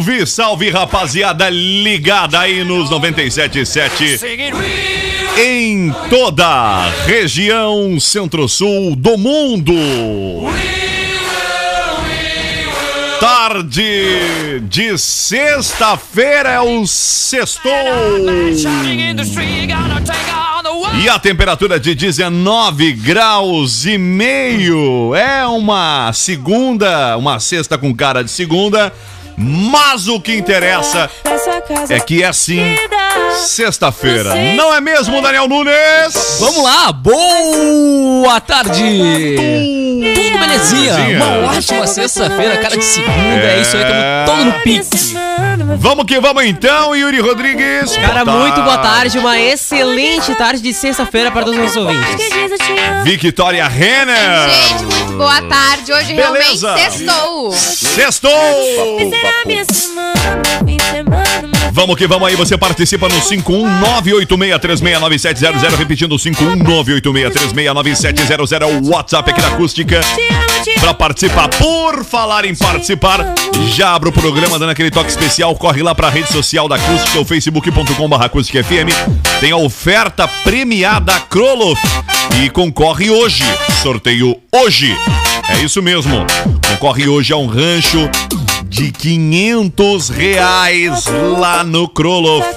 [0.00, 4.18] Salve, salve rapaziada ligada aí nos 97.7
[5.38, 9.74] em toda a região centro-sul do mundo.
[13.20, 17.70] Tarde de sexta-feira é o sextou.
[21.02, 25.14] E a temperatura de 19 graus e meio.
[25.14, 28.90] É uma segunda, uma sexta com cara de segunda.
[29.42, 31.08] Mas o que interessa
[31.88, 32.76] é que é sim
[33.46, 34.34] sexta-feira.
[34.54, 36.38] Não é mesmo, Daniel Nunes?
[36.40, 38.82] Vamos lá, boa tarde!
[40.14, 40.94] Tudo belezinha?
[40.94, 41.24] Belezinha.
[41.24, 45.14] Uma ótima sexta-feira, cara de segunda, é isso aí, tamo todo no pique.
[45.78, 47.96] Vamos que vamos então, Yuri Rodrigues.
[47.96, 52.28] Cara, Boa muito boa tarde, uma excelente tarde de sexta-feira para todos os nossos ouvintes.
[53.04, 54.50] Victoria Renner.
[54.50, 55.92] Gente, muito boa tarde.
[55.92, 56.74] Hoje Beleza.
[56.74, 57.52] realmente sextou.
[57.52, 58.32] Sextou!
[61.72, 69.48] Vamos que vamos aí, você participa no 51986369700, repetindo 51986369700, é o WhatsApp aqui da
[69.48, 70.00] Acústica.
[70.80, 73.34] Pra participar, por falar em participar,
[73.74, 77.20] já abro o programa dando aquele toque especial, corre lá pra rede social da Acústica,
[77.20, 78.88] o facebook.com.br Acústica FM,
[79.40, 81.80] tem a oferta premiada Kroloff
[82.42, 83.44] e concorre hoje,
[83.82, 84.96] sorteio hoje,
[85.50, 86.26] é isso mesmo,
[86.66, 88.08] concorre hoje a um rancho
[88.64, 91.04] de 500 reais
[91.38, 92.48] lá no Kroloff.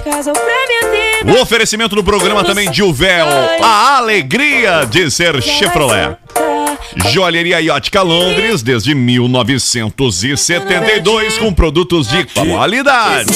[1.26, 3.26] O oferecimento do programa também de Uvel,
[3.62, 6.16] a alegria de ser Chevrolet.
[7.10, 13.30] Joalheria e Ótica Londres desde 1972 com produtos de qualidade.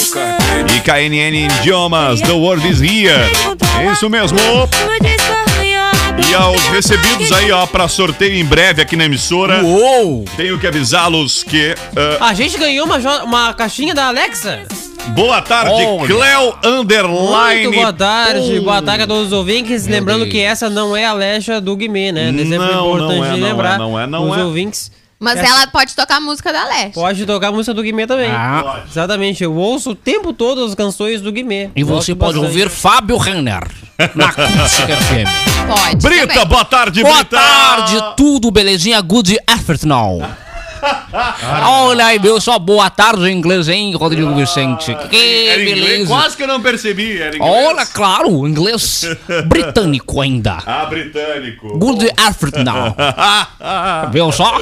[0.75, 3.29] E KNN Idiomas, The World is Here.
[3.79, 4.39] É isso mesmo.
[6.27, 9.63] E aos recebidos aí, ó, pra sorteio em breve aqui na emissora.
[9.63, 10.25] Uou!
[10.35, 11.75] Tenho que avisá-los que.
[12.19, 14.63] ah, A gente ganhou uma, jo- uma caixinha da Alexa.
[15.09, 16.07] boa tarde, Olha.
[16.07, 17.63] Cleo Underline.
[17.67, 19.87] Muito boa tarde, boa tarde a todos os ouvintes.
[19.87, 20.31] Meu Lembrando Deus.
[20.31, 22.29] que essa não é a Lecha do Guimê, né?
[22.29, 24.43] É sempre Não, importante não é, de não é, lembrar não é, não os é.
[24.43, 24.91] ouvintes.
[25.19, 26.93] Mas Essa- ela pode tocar a música da Leste.
[26.93, 28.29] Pode tocar a música do Guimê também.
[28.31, 28.83] Ah.
[28.89, 31.69] Exatamente, eu ouço o tempo todo as canções do Guimê.
[31.75, 32.45] E você Gosto pode bastante.
[32.45, 33.63] ouvir Fábio Renner
[34.15, 35.67] na Acústica FM.
[35.67, 35.95] Pode.
[36.07, 36.47] Brita, também.
[36.47, 37.37] boa tarde, Boa Brita.
[37.37, 38.99] tarde, tudo belezinha?
[39.01, 40.21] Good afternoon.
[41.67, 42.39] Olha aí, viu?
[42.39, 44.95] Só boa tarde em inglês, hein, Rodrigo Vicente?
[45.09, 46.07] Que Era inglês, beleza.
[46.07, 47.21] quase que eu não percebi.
[47.21, 47.53] Era inglês.
[47.67, 49.05] Olha, claro, inglês
[49.47, 50.57] britânico ainda.
[50.65, 51.77] Ah, britânico.
[51.77, 52.95] Good afternoon.
[54.13, 54.61] Viu só?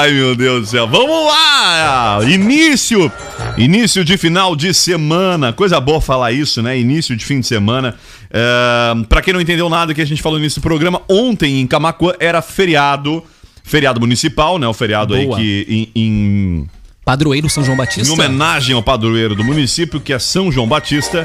[0.00, 0.88] Ai, meu Deus do céu.
[0.88, 2.20] Vamos lá!
[2.26, 3.12] Início!
[3.58, 5.52] Início de final de semana.
[5.52, 6.78] Coisa boa falar isso, né?
[6.78, 7.94] Início de fim de semana.
[8.32, 12.12] É, pra quem não entendeu nada que a gente falou nesse programa, ontem em Camacuã
[12.20, 13.22] era feriado.
[13.64, 14.66] Feriado municipal, né?
[14.66, 15.36] O feriado Boa.
[15.38, 16.68] aí que em- em
[17.04, 18.12] Padroeiro São João em Batista.
[18.12, 21.24] homenagem ao padroeiro do município, que é São João Batista.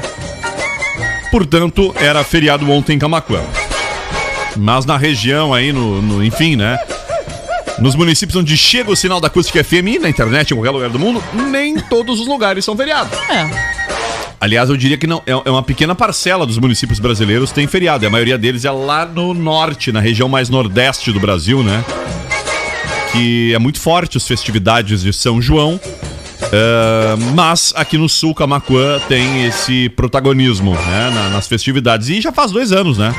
[1.30, 3.40] Portanto, era feriado ontem em Camacuã.
[4.56, 6.78] Mas na região aí, no, no- enfim, né?
[7.78, 10.98] Nos municípios onde chega o sinal da acústica FM, na internet, em qualquer lugar do
[10.98, 13.12] mundo, nem todos os lugares são feriados.
[13.28, 13.85] É.
[14.40, 18.04] Aliás, eu diria que não, é é uma pequena parcela dos municípios brasileiros tem feriado.
[18.04, 21.84] E a maioria deles é lá no norte, na região mais nordeste do Brasil, né?
[23.12, 25.80] Que é muito forte as festividades de São João.
[26.52, 32.08] É, mas aqui no sul, Camacuã tem esse protagonismo né, na- nas festividades.
[32.10, 33.14] E já faz dois anos, né?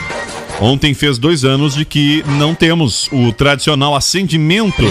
[0.59, 4.81] Ontem fez dois anos de que não temos o tradicional acendimento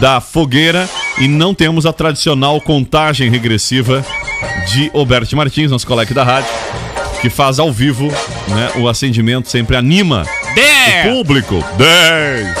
[0.00, 0.88] da fogueira
[1.18, 4.04] e não temos a tradicional contagem regressiva
[4.72, 6.50] de Alberto Martins, nosso colega da rádio,
[7.22, 8.08] que faz ao vivo,
[8.48, 8.72] né?
[8.76, 11.12] O acendimento sempre anima o Dez!
[11.12, 11.64] público.
[11.78, 12.56] 10,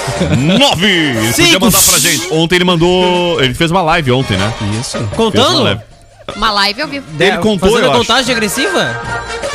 [0.58, 0.86] 9.
[0.88, 2.32] Ele podia mandar pra gente.
[2.32, 3.42] Ontem ele mandou.
[3.42, 4.52] Ele fez uma live ontem, né?
[4.80, 4.92] Isso.
[4.92, 5.93] Fez uma Contando?
[6.36, 7.04] Uma live ao vivo.
[7.18, 8.00] Ele contou, Fazendo eu acho.
[8.00, 9.00] contagem agressiva?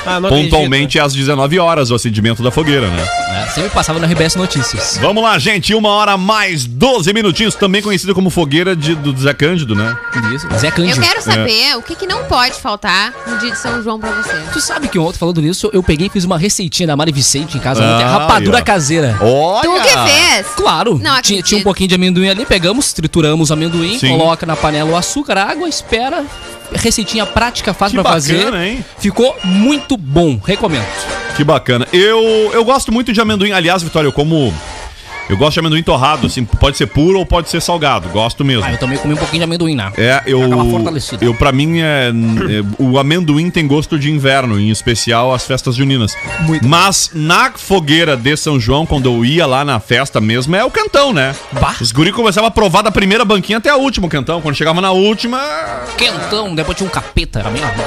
[0.06, 0.51] Ah, não acredito.
[0.51, 3.06] Pontualmente às 19 horas o acendimento da fogueira, né?
[3.31, 4.98] É, sempre passava no RBS Notícias.
[5.01, 5.74] Vamos lá, gente.
[5.75, 9.95] Uma hora mais 12 minutinhos, também conhecido como fogueira de, do Zé Cândido, né?
[10.33, 10.48] Isso.
[10.57, 11.01] Zé Eu Cândido.
[11.01, 14.33] quero saber o que, que não pode faltar no dia de São João pra você.
[14.54, 17.57] Tu sabe que ontem, falando nisso, eu peguei e fiz uma receitinha da Mari Vicente
[17.57, 18.19] em casa Ah.
[18.19, 18.66] Rapadura aí, ó.
[18.66, 19.18] caseira.
[19.21, 19.62] Olha!
[19.63, 20.48] Tu que fez?
[20.56, 21.45] Claro, Não tinha, acredito.
[21.45, 24.18] tinha um pouquinho de amendoim ali, pegamos, trituramos o amendoim, Sim.
[24.18, 26.24] coloca na panela o açúcar, a água, espera.
[26.74, 28.38] Receitinha prática, fácil Que pra fazer.
[28.45, 28.86] bacana, hein?
[29.00, 30.86] Ficou muito bom, recomendo.
[31.36, 31.88] Que bacana.
[31.94, 33.51] Eu, eu gosto muito de amendoim.
[33.51, 34.54] Aliás, Vitória, eu como.
[35.30, 38.10] Eu gosto de amendoim torrado, assim, pode ser puro ou pode ser salgado.
[38.10, 38.64] Gosto mesmo.
[38.66, 39.92] Ah, eu também comi um pouquinho de amendoim, né?
[39.96, 40.44] É, eu.
[40.44, 41.24] Aquela fortalecida.
[41.24, 45.76] Eu, pra mim, é, é, o amendoim tem gosto de inverno, em especial as festas
[45.76, 46.16] juninas.
[46.42, 50.66] Muito Mas na fogueira de São João, quando eu ia lá na festa mesmo, é
[50.66, 51.36] o cantão, né?
[51.52, 51.76] Bah.
[51.80, 54.42] Os guri começavam a provar da primeira banquinha até a última o cantão.
[54.42, 55.40] Quando chegava na última,
[55.96, 57.86] Quentão, depois tinha um capeta, era meio bom.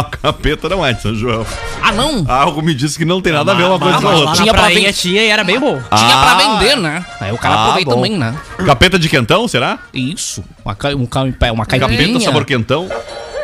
[0.00, 1.46] a capeta não é de São João.
[1.82, 2.24] Ah, não?
[2.28, 4.34] Algo me disse que não tem nada a ver uma coisa Ah, com a outra.
[4.34, 5.74] Tinha pra ver- tinha e era bem bom.
[5.76, 6.24] Tinha Ah.
[6.24, 7.04] pra vender, né?
[7.20, 7.96] Aí o cara Ah, aproveita bom.
[7.96, 8.34] também, né?
[8.66, 9.78] Capeta de quentão, será?
[9.94, 10.42] Isso.
[10.64, 11.06] Uma, um,
[11.52, 11.98] uma caipirinha.
[12.08, 12.88] Capeta sabor quentão.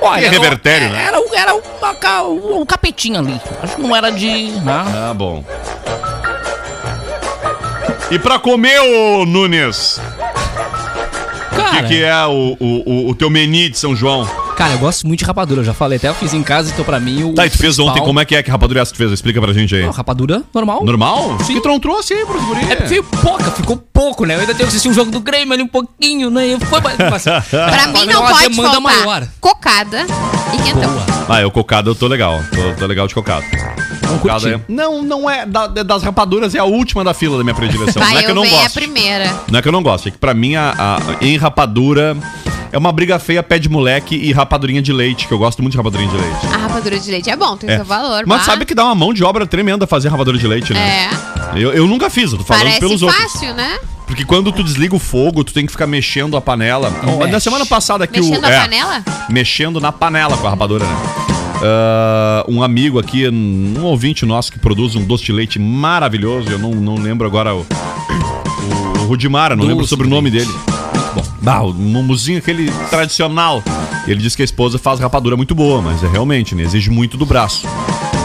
[0.02, 1.04] Olha, revertério, né?
[1.06, 3.40] Era, o- era o, a ca- o, o capetinho ali.
[3.62, 4.50] Acho que não era de.
[4.50, 4.62] Né?
[4.66, 5.44] Ah, bom.
[8.10, 10.00] E pra comer, ô Nunes,
[11.52, 14.28] o Cara, que, que é o, o, o- o teu menu de São João?
[14.56, 15.60] Cara, eu gosto muito de rapadura.
[15.60, 17.34] Eu já falei, até eu fiz em casa, então pra mim o.
[17.34, 19.02] Tá, e tu fez ontem, como é que é que rapadura é essa que tu
[19.02, 19.12] fez?
[19.12, 19.82] Explica pra gente aí.
[19.84, 20.84] Não, rapadura normal.
[20.84, 21.38] Normal?
[21.44, 21.60] Sim.
[21.60, 22.60] Que não trouxe aí pros guri?
[22.64, 24.34] É porque veio pouca, ficou pouco, né?
[24.34, 26.58] Eu ainda tenho que assistir um jogo do Grêmio ali um pouquinho, né?
[26.68, 29.28] Foi, mas, mas, Pra mim não uma pode demanda faltar maior.
[29.40, 30.06] cocada
[30.54, 30.90] e quentão.
[30.90, 31.06] Boa.
[31.28, 32.40] Ah, eu cocado eu tô legal.
[32.54, 33.44] Tô, tô legal de cocado.
[34.02, 34.54] Não Cocado curti.
[34.54, 35.44] é- Não, não é.
[35.44, 38.00] da- das rapaduras é a última da fila da minha predileção.
[38.00, 38.74] não é que eu eu não venho a gosto.
[38.74, 39.34] primeira.
[39.50, 42.16] Não é que eu não gosto, é que pra mim a, a- em rapadura
[42.72, 45.72] é uma briga feia pé de moleque e rapadurinha de leite, que eu gosto muito
[45.72, 46.46] de rapadurinha de leite.
[46.52, 47.76] A rapadura de leite é bom, tem É.
[47.76, 48.24] seu valor.
[48.26, 51.10] Mas sabe que dá uma mão de obra tremenda fazer rapadura de leite, né?
[51.54, 53.20] É, Eu, eu nunca fiz, eu tô falando parece pelos outros.
[53.22, 53.78] fácil, né?
[54.06, 56.92] Porque quando tu desliga o fogo, tu tem que ficar mexendo a panela.
[57.04, 57.40] Ó, Na Mexe.
[57.40, 58.46] semana passada aqui Mexendo o.
[58.46, 59.04] a é, panela?
[59.28, 60.96] Mexendo na panela com a rapadura, né?
[61.62, 66.58] Ah, um amigo aqui, um ouvinte nosso que produz um doce de leite maravilhoso, eu
[66.58, 67.66] não, não lembro agora o.
[67.66, 70.46] O, o Rudimara, não Doce lembro o sobrenome leite.
[70.46, 70.58] dele.
[71.46, 73.62] Bah, o mumuzinho aquele tradicional.
[74.04, 76.64] Ele disse que a esposa faz rapadura muito boa, mas é realmente, né?
[76.64, 77.68] Exige muito do braço.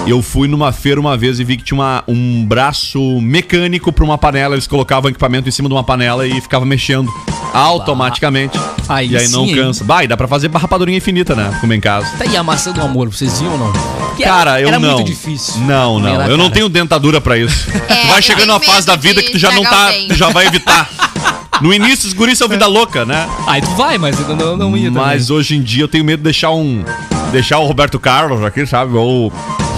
[0.07, 4.03] Eu fui numa feira uma vez e vi que tinha uma- um braço mecânico para
[4.03, 4.55] uma panela.
[4.55, 7.13] Eles colocavam o equipamento em cima de uma panela e ficava mexendo
[7.53, 8.59] automaticamente.
[8.89, 9.55] Aí e aí não sim, hein?
[9.55, 9.83] cansa.
[9.83, 11.55] Bah, e dá pra fazer rapadurinha infinita, né?
[11.61, 12.07] Comer em casa.
[12.17, 13.71] Tá aí a maçã do amor, vocês viam ou não?
[13.71, 14.93] Porque Cara, era, eu era não.
[14.95, 15.61] muito difícil.
[15.61, 16.09] Não, não.
[16.09, 17.69] Era, eu não tenho dentadura pra isso.
[17.87, 19.91] É, tu vai chegando numa fase da vida que tu já não tá.
[20.07, 20.89] Tu já vai evitar.
[21.61, 23.27] No início, os guris são vida louca, né?
[23.47, 25.03] Aí tu vai, mas eu não, não ia também.
[25.03, 26.83] Mas hoje em dia eu tenho medo de deixar um.
[27.31, 28.95] Deixar o Roberto Carlos aqui, sabe?
[28.95, 29.31] Ou.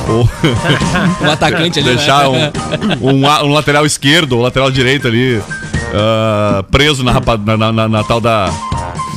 [0.08, 0.30] ou
[1.22, 1.90] O atacante ali.
[1.96, 2.52] deixar né?
[3.02, 5.42] um, um, um lateral esquerdo ou lateral direito ali.
[5.94, 8.50] ah, preso na, rapa- na, na, na- na tal da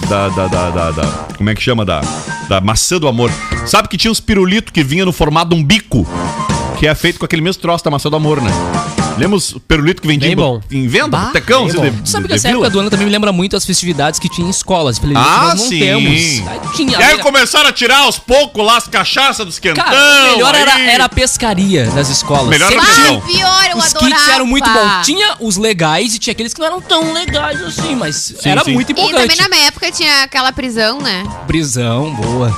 [0.08, 1.84] da, da, da, da- da- Como é que chama?
[1.84, 2.00] Da,
[2.48, 3.30] da maçã do amor.
[3.64, 6.06] Sabe que tinha uns pirulitos que vinha no formato de um bico?
[6.78, 8.50] Que é feito com aquele mesmo troço da maçã do amor, né?
[9.16, 10.60] Lembra os pirulitos que vendiam Bem bom.
[10.70, 11.08] em venda?
[11.16, 13.64] Bah, Tecão, bem de- Sabe que essa época do ano também me lembra muito as
[13.64, 15.00] festividades que tinha em escolas.
[15.14, 15.78] Ah, nós não sim.
[15.78, 16.08] temos.
[16.48, 16.98] Aí tinha.
[16.98, 19.84] E aí começaram a tirar aos poucos lá as cachaças dos quentão.
[19.84, 22.48] Cara, o melhor era, aí- era a pescaria das escolas.
[22.48, 23.18] Melhor era Sempre a tinha- Não.
[23.18, 24.14] Ah, pior, eu Os adorava.
[24.22, 25.06] kits eram muito bons.
[25.06, 28.72] Tinha os legais e tinha aqueles que não eram tão legais assim, mas era sim.
[28.72, 31.24] muito E também na minha época tinha aquela prisão, né?
[31.46, 32.54] Prisão, boa.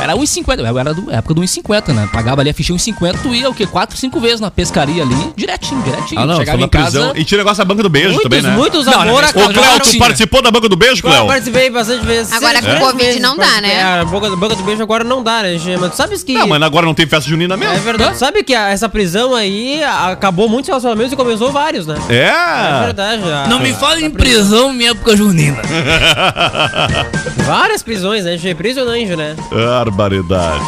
[0.00, 0.62] Era 1,50.
[0.62, 2.08] Eu era do época do 1,50, né?
[2.12, 3.66] Pagava ali a ficha 1,50, tu ia o quê?
[3.66, 5.97] 4, 5 vezes na pescaria ali, direitinho, direitinho.
[6.16, 6.90] Ah, não, Chegava em casa.
[6.90, 7.12] prisão.
[7.16, 8.50] E tinha o negócio da banca do beijo Muitos, também, né?
[8.56, 11.26] muitos amor não, Ô, Cléo, tu participou da banca do beijo, Eu Cléo?
[11.26, 12.32] participei bastante vezes.
[12.32, 13.82] Agora com Covid vezes não dá, né?
[14.00, 15.78] A boca, boca do beijo agora não dá, né, gente?
[15.80, 16.32] Mas tu sabes que...
[16.34, 17.74] Não, mas agora não tem festa junina mesmo.
[17.74, 18.16] É verdade.
[18.18, 21.96] Sabe que a- essa prisão aí a- acabou muitos relacionamentos e começou vários, né?
[22.08, 22.28] É.
[22.28, 23.22] É verdade.
[23.30, 25.58] a- Não me fale em prisão minha época junina.
[27.46, 28.36] Várias prisões, né?
[28.36, 28.52] gente?
[28.52, 29.34] Impressionante, né?
[29.50, 30.60] Barbaridade.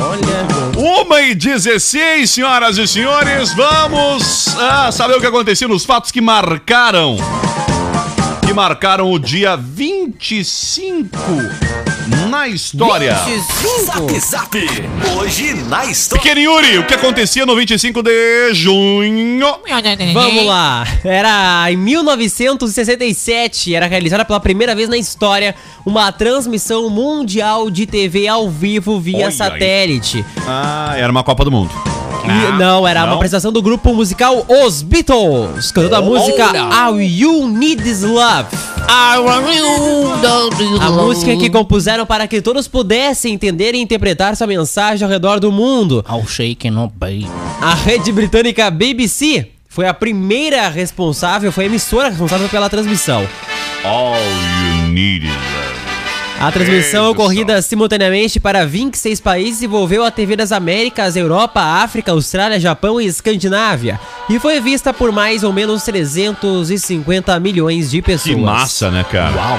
[0.00, 0.46] Olha.
[0.76, 6.20] Uma e 16, senhoras e senhores, vamos ah, saber o que aconteceu nos fatos que
[6.20, 7.16] marcaram.
[8.46, 11.16] Que marcaram o dia 25
[12.28, 13.14] na história.
[13.14, 14.20] 25.
[14.20, 14.54] Zap,
[15.16, 16.22] hoje na história.
[16.22, 19.56] Pequeno Yuri, o que acontecia no 25 de junho?
[20.12, 20.86] Vamos lá.
[21.02, 25.54] Era em 1967, era realizada pela primeira vez na história
[25.86, 29.32] uma transmissão mundial de TV ao vivo via Olha aí.
[29.32, 30.22] satélite.
[30.46, 31.72] Ah, era uma Copa do Mundo.
[32.26, 33.08] E- não, era não?
[33.08, 36.50] uma apresentação do grupo musical Os Beatles, cantando a música.
[36.74, 38.48] All You Need Is Love.
[40.80, 45.40] A música que compuseram para que todos pudessem entender e interpretar sua mensagem ao redor
[45.40, 46.04] do mundo.
[46.08, 47.26] I'll shake no baby.
[47.60, 53.26] A rede britânica BBC foi a primeira responsável, foi a emissora responsável pela transmissão.
[53.84, 55.95] All you need is love.
[56.38, 62.60] A transmissão ocorrida simultaneamente para 26 países envolveu a TV das Américas, Europa, África, Austrália,
[62.60, 68.34] Japão e Escandinávia e foi vista por mais ou menos 350 milhões de pessoas.
[68.34, 69.34] Que massa, né, cara?
[69.34, 69.58] Uau!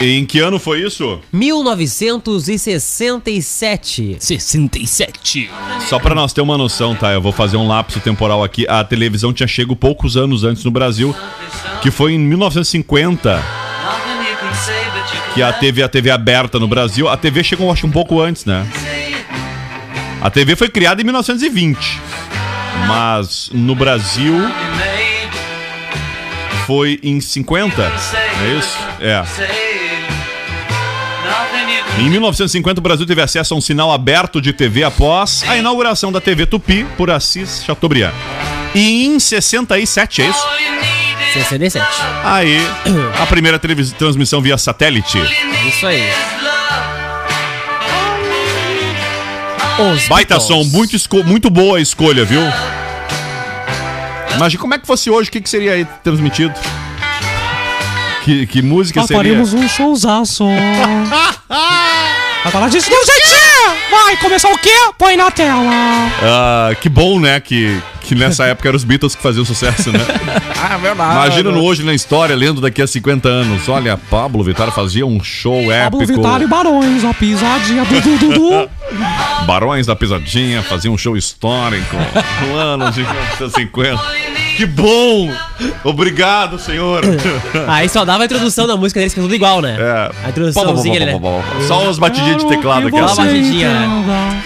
[0.00, 1.18] Em que ano foi isso?
[1.32, 4.16] 1967.
[4.20, 5.50] 67.
[5.88, 7.12] Só pra nós ter uma noção, tá?
[7.12, 8.64] Eu vou fazer um lapso temporal aqui.
[8.68, 11.12] A televisão tinha chego poucos anos antes no Brasil,
[11.82, 13.67] que foi em 1950
[15.34, 17.08] que a TV, a TV aberta no Brasil.
[17.08, 18.66] A TV chegou, acho, um pouco antes, né?
[20.20, 22.00] A TV foi criada em 1920,
[22.88, 24.34] mas no Brasil
[26.66, 28.76] foi em 50, é isso?
[29.00, 29.22] É.
[31.98, 36.12] Em 1950, o Brasil teve acesso a um sinal aberto de TV após a inauguração
[36.12, 38.12] da TV Tupi por Assis Chateaubriand.
[38.74, 40.46] E em 67, é isso?
[41.32, 41.86] 67.
[42.24, 42.58] Aí,
[43.20, 45.18] a primeira transmissão via satélite.
[45.68, 46.02] Isso aí.
[49.78, 50.42] Os Baita Beatles.
[50.42, 52.42] som, muito, muito boa a escolha, viu?
[54.34, 56.54] Imagina como é que fosse hoje, o que, que seria aí transmitido?
[58.24, 59.40] Que, que música seria?
[59.40, 60.44] um showzaço.
[61.48, 63.48] Vai falar disso do jeitinho!
[63.90, 64.70] Vai, começar o quê?
[64.96, 65.70] Põe na tela.
[66.22, 67.40] Ah, que bom, né?
[67.40, 70.00] Que, que nessa época eram os Beatles que faziam sucesso, né?
[70.60, 71.14] Ah, verdade.
[71.14, 73.68] Imagina no hoje na história, lendo daqui a 50 anos.
[73.68, 76.06] Olha, Pablo Vittar fazia um show Pablo épico.
[76.06, 78.68] Vittar e Barões, a pisadinha do du, du, du.
[79.46, 81.96] Barões da Pisadinha fazia um show histórico
[82.42, 83.06] no ano de
[83.54, 84.02] 50.
[84.56, 85.32] Que bom!
[85.84, 87.02] Obrigado, senhor.
[87.68, 89.76] Aí só dava a introdução da música deles, que é tudo igual, né?
[89.78, 90.26] É.
[90.26, 91.20] A introduçãozinha né?
[91.68, 92.96] Só umas batidinhas de teclado aqui.
[92.96, 93.22] Dá uma assim.
[93.22, 94.42] batidinha, né?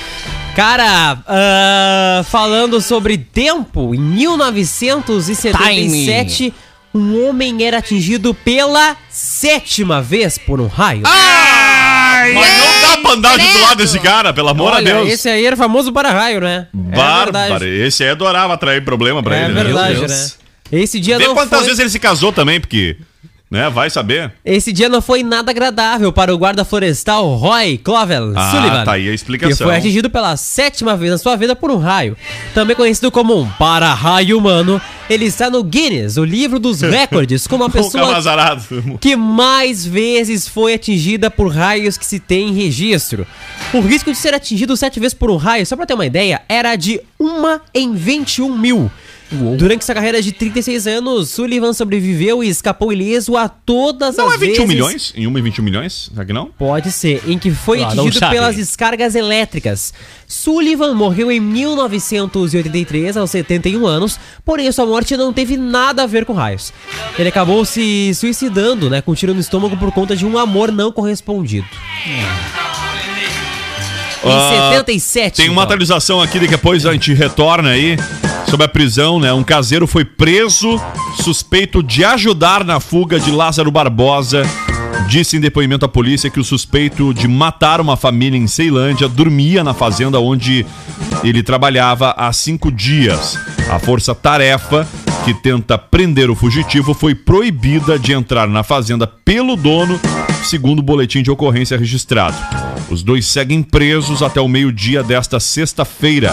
[0.54, 6.52] Cara, ah, falando sobre tempo, em 1977,
[6.94, 11.04] um homem era atingido pela sétima vez por um raio.
[11.04, 15.09] Mas não dá pra andar de do lado desse cara, pelo amor de Deus.
[15.09, 16.66] esse aí era famoso para-raio, né?
[16.73, 17.64] Bárbaro.
[17.66, 19.54] Esse aí adorava atrair problema pra É ele.
[19.54, 19.64] né?
[19.64, 20.06] verdade, né?
[20.06, 20.37] Deus.
[20.71, 21.64] Esse dia Vê não quantas foi...
[21.66, 22.97] vezes ele se casou também, porque,
[23.52, 24.32] né, vai saber.
[24.42, 28.85] Esse dia não foi nada agradável para o guarda florestal Roy Clovel Ah, Sullivan.
[28.85, 29.54] tá aí a explicação.
[29.56, 32.16] Que foi atingido pela sétima vez na sua vida por um raio.
[32.54, 34.80] Também conhecido como um para-raio humano,
[35.11, 38.16] ele está no Guinness, o livro dos recordes, como a pessoa
[38.99, 43.26] que mais vezes foi atingida por raios que se tem em registro.
[43.75, 46.40] O risco de ser atingido sete vezes por um raio, só pra ter uma ideia,
[46.49, 48.90] era de uma em 21 mil.
[49.57, 54.35] Durante sua carreira de 36 anos, Sullivan sobreviveu e escapou ileso a todas Não as
[54.35, 54.69] é 21 vezes...
[54.69, 55.12] milhões?
[55.17, 56.11] Em 1 e 21 milhões?
[56.12, 56.47] Será que não?
[56.47, 59.95] Pode ser, em que foi Ah, atingido pelas descargas elétricas.
[60.29, 66.25] Sullivan morreu em 1983, aos 71 anos, porém sua morte não teve nada a ver
[66.25, 66.73] com raios.
[67.19, 70.71] Ele acabou se suicidando, né, com um tiro no estômago por conta de um amor
[70.71, 71.67] não correspondido.
[74.25, 75.37] Em Ah, 77.
[75.37, 75.64] Tem uma então.
[75.64, 77.97] atualização aqui, daqui a pouco a gente retorna aí
[78.49, 79.33] sobre a prisão, né?
[79.33, 80.81] Um caseiro foi preso
[81.23, 84.43] suspeito de ajudar na fuga de Lázaro Barbosa.
[85.09, 89.64] Disse em depoimento à polícia que o suspeito de matar uma família em Ceilândia dormia
[89.64, 90.64] na fazenda onde
[91.29, 93.38] ele trabalhava há cinco dias.
[93.71, 94.87] A força-tarefa
[95.25, 100.00] que tenta prender o fugitivo foi proibida de entrar na fazenda pelo dono,
[100.45, 102.37] segundo o boletim de ocorrência registrado.
[102.91, 106.33] Os dois seguem presos até o meio-dia desta sexta-feira.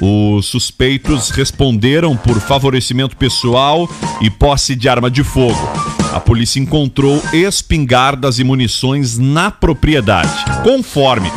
[0.00, 3.88] Os suspeitos responderam por favorecimento pessoal
[4.20, 5.70] e posse de arma de fogo.
[6.12, 10.44] A polícia encontrou espingardas e munições na propriedade.
[10.62, 11.30] Conforme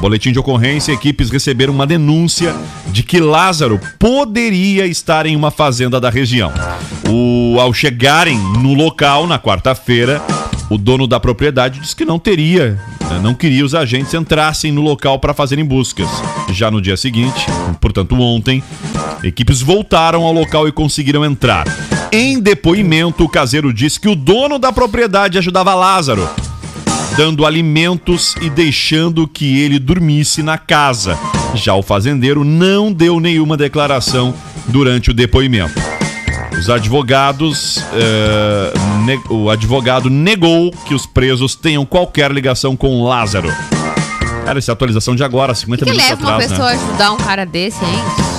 [0.00, 2.54] boletim de ocorrência, equipes receberam uma denúncia
[2.88, 6.52] de que Lázaro poderia estar em uma fazenda da região.
[7.08, 10.22] O, ao chegarem no local na quarta-feira,
[10.70, 12.78] o dono da propriedade disse que não teria,
[13.10, 16.08] né, não queria os agentes entrassem no local para fazerem buscas.
[16.52, 17.46] Já no dia seguinte,
[17.80, 18.62] portanto ontem,
[19.22, 21.66] equipes voltaram ao local e conseguiram entrar.
[22.12, 26.28] Em depoimento, o caseiro disse que o dono da propriedade ajudava Lázaro,
[27.16, 31.18] dando alimentos e deixando que ele dormisse na casa.
[31.54, 34.34] Já o fazendeiro não deu nenhuma declaração
[34.66, 35.80] durante o depoimento.
[36.58, 37.82] Os advogados.
[37.94, 38.72] eh,
[39.28, 43.52] o advogado negou que os presos tenham qualquer ligação com Lázaro.
[44.44, 46.76] Cara, essa atualização de agora, 50 O que minutos leva uma atrás, pessoa né?
[46.78, 48.29] a ajudar um cara desse, hein?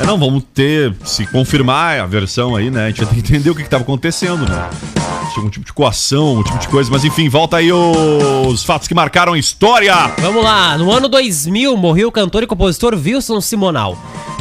[0.00, 2.84] É, não, vamos ter, se confirmar a versão aí, né?
[2.84, 4.68] A gente vai ter que entender o que, que tava acontecendo, né?
[5.32, 8.86] Tinha um tipo de coação, um tipo de coisa, mas enfim, volta aí os fatos
[8.86, 9.94] que marcaram a história.
[10.18, 13.98] Vamos lá, no ano 2000 morreu o cantor e compositor Wilson Simonal.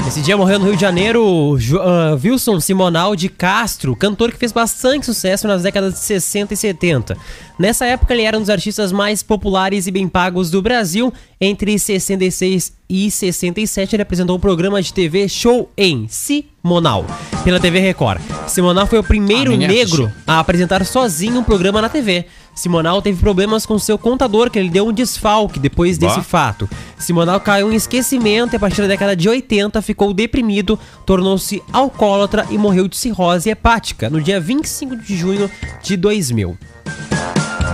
[0.08, 4.52] Esse dia morreu no Rio de Janeiro ah, Wilson Simonal de Castro, cantor que fez
[4.52, 7.18] bastante sucesso nas décadas de 60 e 70.
[7.58, 11.12] Nessa época ele era um dos artistas mais populares e bem pagos do Brasil.
[11.42, 17.06] Entre 66 e 67 ele apresentou o programa de TV Show em Simonal,
[17.44, 18.22] pela TV Record.
[18.48, 22.26] Simonal foi o primeiro Ah, ninguém negro a apresentar sozinho um programa na TV.
[22.54, 26.24] Simonal teve problemas com seu contador, que ele deu um desfalque depois desse Bah.
[26.24, 26.70] fato.
[26.98, 32.46] Simonal caiu em esquecimento e a partir da década de 80 ficou deprimido, tornou-se alcoólatra
[32.50, 35.52] e morreu de cirrose hepática no dia 25 de junho
[35.84, 36.58] de 2000.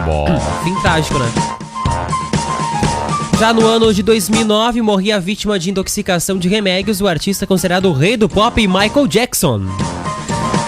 [0.05, 0.25] Bom.
[0.63, 1.25] Fim trágico, né?
[3.41, 7.91] Já no ano de 2009, morria vítima de intoxicação de remédios o artista considerado o
[7.91, 9.61] rei do pop, Michael Jackson.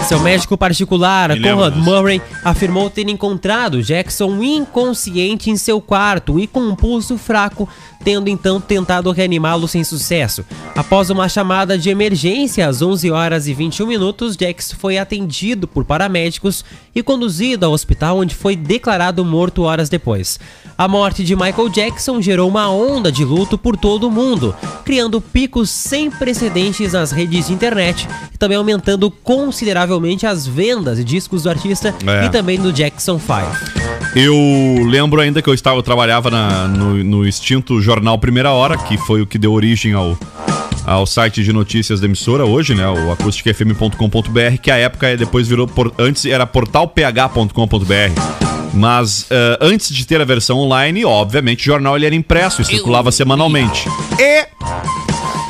[0.08, 1.76] Seu médico particular, Me Conrad.
[1.76, 7.68] Murray, afirmou ter encontrado Jackson inconsciente em seu quarto e com um pulso fraco,
[8.04, 10.44] tendo então tentado reanimá-lo sem sucesso.
[10.74, 15.84] Após uma chamada de emergência às 11 horas e 21 minutos, Jackson foi atendido por
[15.84, 20.40] paramédicos e conduzido ao hospital onde foi declarado morto horas depois.
[20.76, 24.54] A morte de Michael Jackson gerou uma onda de luto por todo o mundo,
[24.84, 31.04] criando picos sem precedentes nas redes de internet e também aumentando consideravelmente as vendas de
[31.04, 32.26] discos do artista É.
[32.26, 33.34] e também do Jackson 5.
[34.16, 34.34] Eu
[34.88, 38.98] lembro ainda que eu estava, eu trabalhava na- no, no extinto jornal Primeira Hora, que
[38.98, 40.18] foi o que deu origem ao,
[40.84, 42.88] ao site de notícias da emissora hoje, né?
[42.88, 45.68] O acusticfm.com.br, que a época depois virou.
[45.68, 48.53] por- antes era portalph.com.br.
[48.74, 52.64] Mas eh, antes de ter a versão online, obviamente, o jornal ele era impresso e
[52.64, 53.88] circulava semanalmente.
[54.18, 54.46] E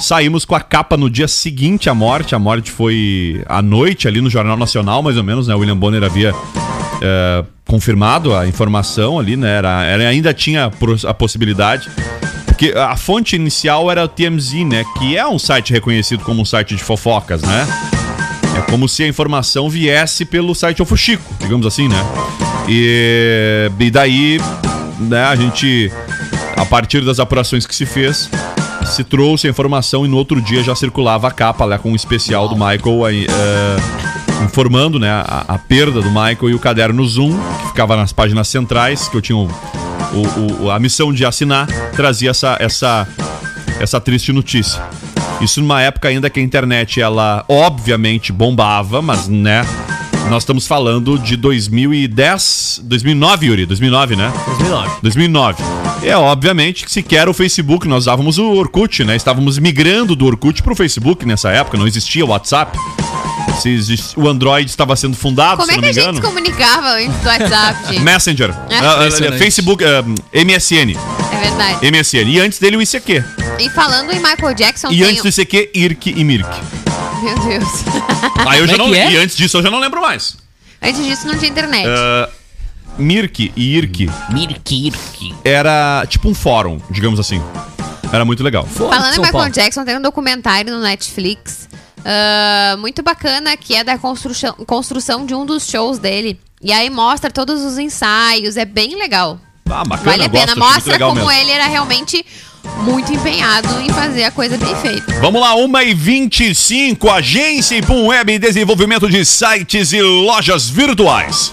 [0.00, 2.34] Saímos com a capa no dia seguinte à morte.
[2.34, 5.54] A morte foi à noite ali no Jornal Nacional, mais ou menos, né?
[5.54, 6.34] O William Bonner havia
[7.00, 9.56] é, confirmado a informação ali, né?
[9.58, 10.70] Era, era- ainda tinha
[11.06, 11.88] a possibilidade.
[12.44, 14.84] Porque a fonte inicial era o TMZ, né?
[14.98, 17.66] Que é um site reconhecido como um site de fofocas, né?
[18.58, 21.96] É como se a informação viesse pelo site O Fuxico, digamos assim, né?
[22.68, 24.40] E, e daí,
[24.98, 25.90] né, a gente,
[26.56, 28.30] a partir das apurações que se fez,
[28.86, 31.96] se trouxe a informação e no outro dia já circulava a capa lá com um
[31.96, 37.04] especial do Michael aí, é, informando, né, a, a perda do Michael e o caderno
[37.06, 39.48] Zoom, que ficava nas páginas centrais, que eu tinha o,
[40.12, 43.06] o- o- a missão de assinar, trazia essa, essa,
[43.80, 44.82] essa triste notícia.
[45.40, 49.66] Isso numa época ainda que a internet, ela obviamente bombava, mas né,
[50.28, 54.32] nós estamos falando de 2010, 2009, Yuri, 2009, né?
[54.46, 54.90] 2009.
[55.02, 55.62] 2009.
[56.02, 59.16] É, obviamente que sequer o Facebook, nós usávamos o Orkut, né?
[59.16, 62.78] Estávamos migrando do Orkut pro Facebook nessa época, não existia o WhatsApp.
[63.60, 63.78] Se
[64.16, 67.26] O Android estava sendo fundado, Como se é que a gente se comunicava antes do
[67.28, 68.00] WhatsApp, gente?
[68.02, 68.50] Messenger.
[68.70, 69.38] Ah, Impressionante.
[69.38, 70.96] Facebook, ah, MSN.
[71.32, 71.90] É verdade.
[71.90, 72.28] MSN.
[72.28, 73.22] E antes dele o ICQ.
[73.60, 75.04] E falando em Michael Jackson, E tem...
[75.04, 76.48] antes do ICQ, IRC e MIRC.
[77.24, 77.68] Meu Deus.
[78.46, 79.12] Aí eu Como já é não que é?
[79.12, 80.36] E antes disso eu já não lembro mais.
[80.82, 81.86] antes disso não tinha internet.
[81.88, 82.28] Ah,
[82.98, 85.34] Mirk e IRC Mirkirk.
[85.44, 87.42] era tipo um fórum, digamos assim.
[88.12, 88.64] Era muito legal.
[88.66, 89.50] Falando em Michael Paulo.
[89.50, 91.68] Jackson, tem um documentário no Netflix
[92.04, 96.38] ah, muito bacana que é da construção, construção de um dos shows dele.
[96.60, 99.38] E aí mostra todos os ensaios, é bem legal.
[99.66, 101.32] Ah, bacana, vale a eu pena, gosto, acho muito mostra legal como mesmo.
[101.40, 102.24] ele era realmente
[102.82, 105.12] muito empenhado em fazer a coisa bem feita.
[105.20, 111.52] Vamos lá, 1h25, Agência Ipum Web Desenvolvimento de Sites e Lojas Virtuais.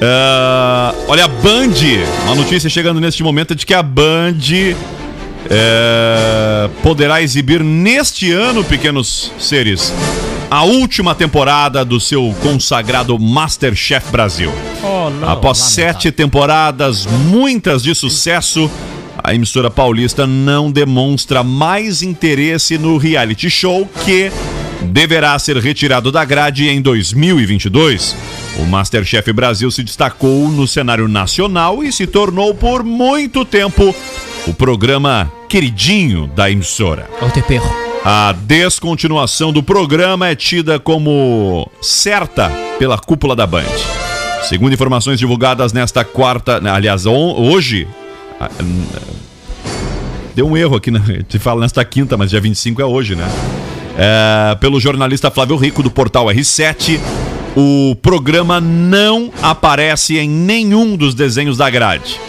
[0.00, 1.74] Ah, olha, a Band,
[2.24, 4.34] uma notícia chegando neste momento é de que a Band
[5.50, 9.92] é, poderá exibir neste ano, pequenos seres,
[10.50, 14.52] a última temporada do seu consagrado Masterchef Brasil.
[14.82, 15.28] Oh, não.
[15.28, 18.70] Após sete temporadas, muitas de sucesso,
[19.26, 24.30] a emissora paulista não demonstra mais interesse no reality show que
[24.82, 28.14] deverá ser retirado da grade em 2022.
[28.60, 33.92] O Masterchef Brasil se destacou no cenário nacional e se tornou por muito tempo
[34.46, 37.10] o programa queridinho da emissora.
[38.04, 43.64] A descontinuação do programa é tida como certa pela cúpula da Band.
[44.44, 47.88] Segundo informações divulgadas nesta quarta, aliás, hoje.
[48.40, 48.84] Ah, hum,
[50.36, 51.00] Deu um erro aqui, né?
[51.30, 53.26] Se fala nesta quinta, mas dia 25 é hoje, né?
[53.98, 57.00] É, pelo jornalista Flávio Rico, do portal R7,
[57.56, 62.20] o programa não aparece em nenhum dos desenhos da grade.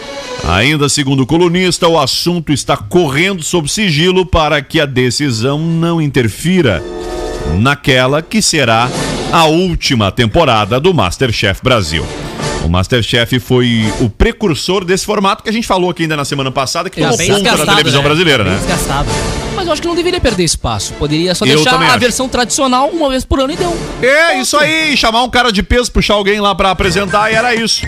[0.48, 6.00] Ainda segundo o colunista, o assunto está correndo sob sigilo para que a decisão não
[6.00, 6.82] interfira
[7.60, 8.88] naquela que será
[9.30, 12.06] a última temporada do Masterchef Brasil.
[12.68, 16.50] O Masterchef foi o precursor desse formato que a gente falou aqui ainda na semana
[16.52, 18.08] passada, que É, tomou conta da televisão né?
[18.08, 18.58] brasileira, Bem né?
[18.58, 19.08] desgastado.
[19.56, 20.92] Mas eu acho que não deveria perder espaço.
[20.98, 21.98] Poderia só Eu deixar a acho.
[21.98, 23.74] versão tradicional uma vez por ano e deu.
[24.02, 27.54] É, isso aí, chamar um cara de peso, puxar alguém lá pra apresentar e era
[27.54, 27.86] isso.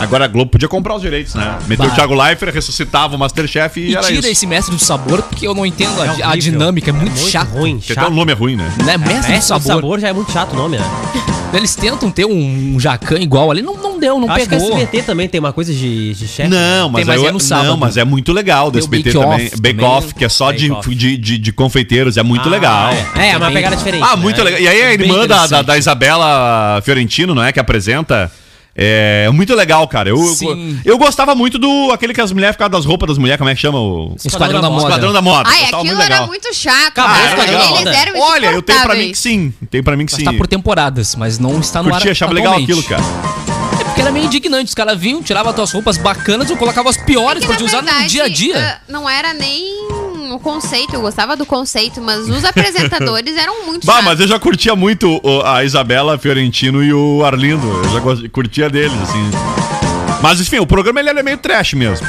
[0.00, 1.58] Agora a Globo podia comprar os direitos, né?
[1.66, 1.92] Meteu Bah.
[1.92, 4.28] o Thiago Leifert, ressuscitava o Masterchef e, E era tira isso.
[4.28, 6.36] esse mestre do sabor, porque eu não entendo a, É a horrível.
[6.52, 7.48] dinâmica, é muito, muito chato.
[7.50, 8.04] ruim, Porque chato.
[8.04, 8.72] até o nome é ruim, né?
[8.84, 8.96] Né?
[8.98, 9.74] Mestre, Mestre do sabor.
[9.82, 10.84] sabor já é muito chato o nome, né?
[11.52, 14.72] Eles tentam ter um jacan igual ali, não, não deu, não Acho que a pegou.
[14.76, 16.48] SBT também tem uma coisa de, de chefe.
[16.48, 17.66] Não, mas, Tem, mas eu- é no sábado.
[17.68, 19.50] não, mas é muito legal do SBT Bake também.
[19.60, 19.84] Bake.
[19.84, 22.90] Off, que é só de, de, de, de confeiteiros, é muito Ah, legal.
[23.16, 23.54] É, é uma Também.
[23.54, 24.02] pegada diferente.
[24.04, 24.44] Ah, muito né?
[24.44, 24.60] legal.
[24.60, 27.52] E aí a irmã da, da, da Isabela Fiorentino, não é?
[27.52, 28.30] Que apresenta.
[28.74, 30.08] É muito legal, cara.
[30.08, 30.80] Eu, Sim.
[30.84, 31.90] eu gostava muito do.
[31.92, 33.78] aquele que as mulheres ficavam das roupas das mulheres, como é que chama?
[33.78, 34.82] O Esquadrão da Moda.
[34.84, 35.48] Esquadrão da Moda.
[35.50, 36.26] Ai, Gostava aquilo muito era legal.
[36.28, 36.86] muito chato.
[36.88, 37.22] Acabou cara.
[37.22, 37.96] o Esquadrão da Eles Moda.
[37.96, 39.18] eram Olha, eu tenho pra mim que insuportáveis.
[39.18, 39.66] sim.
[39.70, 40.24] Tem pra mim que Mas sim.
[40.24, 42.72] tá por temporadas, mas não está no Curti, ar achava legal atualmente.
[42.72, 43.02] aquilo, cara.
[43.78, 44.68] É porque era meio indignante.
[44.68, 47.82] Os caras vinham, tiravam tuas roupas bacanas e colocavam as piores É pra te usar
[47.82, 48.56] no verdade, dia a dia.
[48.58, 49.66] ah, não era nem
[50.34, 54.08] o conceito, eu gostava do conceito, mas os apresentadores eram muito Bah, chatos.
[54.08, 57.66] mas eu já curtia muito o- a Isabela Fiorentino e o Arlindo.
[57.84, 59.30] Eu já gost- curtia deles, assim.
[60.22, 62.06] Mas enfim, o programa ele é meio trash mesmo.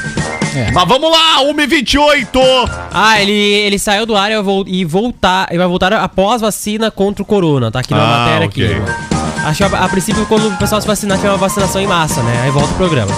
[0.55, 0.71] É.
[0.71, 2.69] Mas vamos lá, 1h28!
[2.91, 5.47] Ah, ele, ele saiu do ar e vol- e voltar.
[5.49, 7.71] Ele vai voltar após vacina contra o corona.
[7.71, 8.65] Tá aqui na Ah, matéria ok.
[8.65, 9.22] aqui.
[9.43, 12.41] Acho a, a princípio, quando o pessoal se vacinar, tiver uma vacinação em massa, né?
[12.43, 13.11] Aí volta o programa.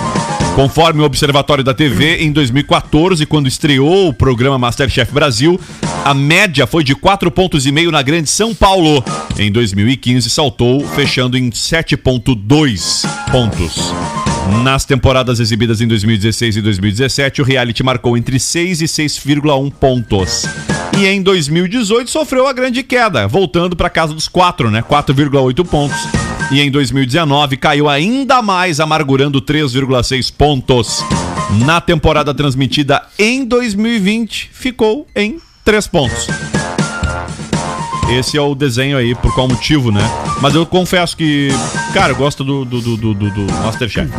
[0.56, 5.60] Conforme o Observatório da TV, em 2014, quando estreou o programa Masterchef Brasil,
[6.04, 9.04] a média foi de 4,5 pontos na Grande São Paulo.
[9.38, 13.94] Em 2015, saltou, fechando em 7,2 pontos.
[14.64, 20.46] Nas temporadas exibidas em 2016 e 2017, o reality marcou entre 6 e 6,1 pontos.
[20.98, 24.82] E em 2018 sofreu a grande queda, voltando para casa dos 4, né?
[24.82, 25.98] 4,8 pontos.
[26.52, 31.04] E em 2019 caiu ainda mais, amargurando 3,6 pontos.
[31.66, 36.28] Na temporada transmitida em 2020, ficou em 3 pontos.
[38.10, 40.02] Esse é o desenho aí, por qual motivo, né?
[40.42, 41.50] Mas eu confesso que,
[41.94, 44.10] cara, eu gosto do, do, do, do, do- Masterchef.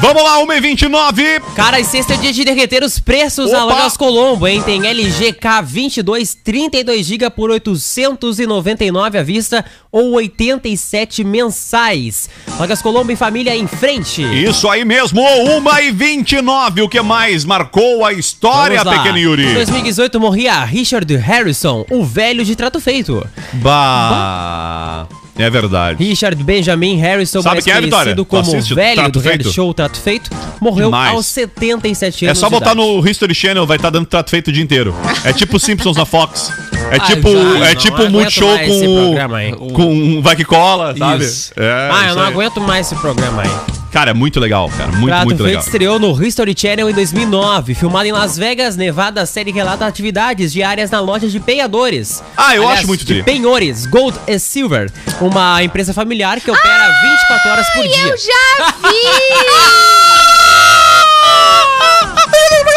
[0.00, 1.42] Vamos lá, 1h29!
[1.56, 3.74] Cara, e sexta é dia de derreter os preços na Opa!
[3.74, 4.62] Lojas Colombo, hein?
[4.62, 12.30] Tem LG K22 32GB por 899 à vista ou 87 mensais.
[12.60, 14.22] Lojas Colombo em família em frente.
[14.22, 16.84] Isso aí mesmo, 1h29!
[16.84, 19.54] O que mais marcou a história, pequeno Em Yuri?
[19.54, 23.26] 2018 morria Richard Harrison, o velho de trato feito.
[23.54, 25.08] Bah.
[25.38, 26.02] É verdade.
[26.04, 28.14] Richard Benjamin Harrison, Sabe mais quem é, Vitória?
[28.14, 29.52] conhecido Tu como assiste velho do reality Feito?
[29.54, 31.14] show Trato Feito, morreu Demais.
[31.14, 34.48] aos 77 É anos só de botar no History Channel, vai estar dando trato feito
[34.48, 34.94] o dia inteiro.
[35.24, 36.50] É tipo Simpsons na Fox.
[36.90, 37.66] É tipo, já.
[37.66, 39.52] é Não tipo aguento Multishow mais esse com, programa aí.
[39.52, 41.24] com vai que cola, sabe?
[41.24, 41.52] Isso.
[41.56, 42.28] É, Ah, eu não aí.
[42.32, 43.50] aguento mais esse programa aí.
[43.90, 44.92] Cara, é muito legal, cara.
[44.92, 45.62] Muito, Trato muito Feito legal.
[45.62, 47.74] estreou no History Channel em 2009.
[47.74, 52.22] Filmado em Las Vegas, Nevada, a série relata atividades diárias na loja de penhadores.
[52.36, 54.90] Ah, eu acho muito de penhores, Gold e Silver.
[55.20, 58.08] Uma empresa familiar que opera 24 horas por dia.
[58.08, 58.98] Eu já vi!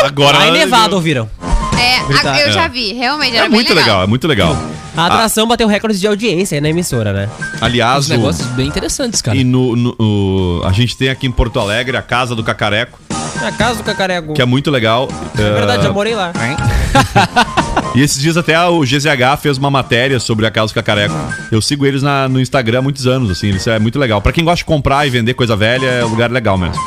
[0.05, 0.39] Agora.
[0.39, 1.29] Aí Nevada, ouviram?
[1.81, 2.51] É, a- eu É.
[2.51, 4.55] já vi, realmente era É bem muito legal, é muito legal.
[4.95, 7.29] A atração bateu recordes de audiência aí na emissora, né?
[7.61, 9.37] Aliás, Os no- negócios bem interessantes, cara.
[9.37, 12.99] e no, no- o- a gente tem aqui em Porto Alegre a Casa do Cacareco,
[13.41, 14.33] Na casa do Cacarego.
[14.33, 15.07] que é muito legal.
[15.37, 16.31] É verdade, É, já morei lá.
[17.95, 21.13] E esses dias até o GZH fez uma matéria sobre a Casa do Cacareco.
[21.51, 24.21] Eu sigo eles na- no Instagram há muitos anos, assim, isso é muito legal.
[24.21, 26.81] Pra quem gosta de comprar e vender coisa velha, é um lugar legal mesmo.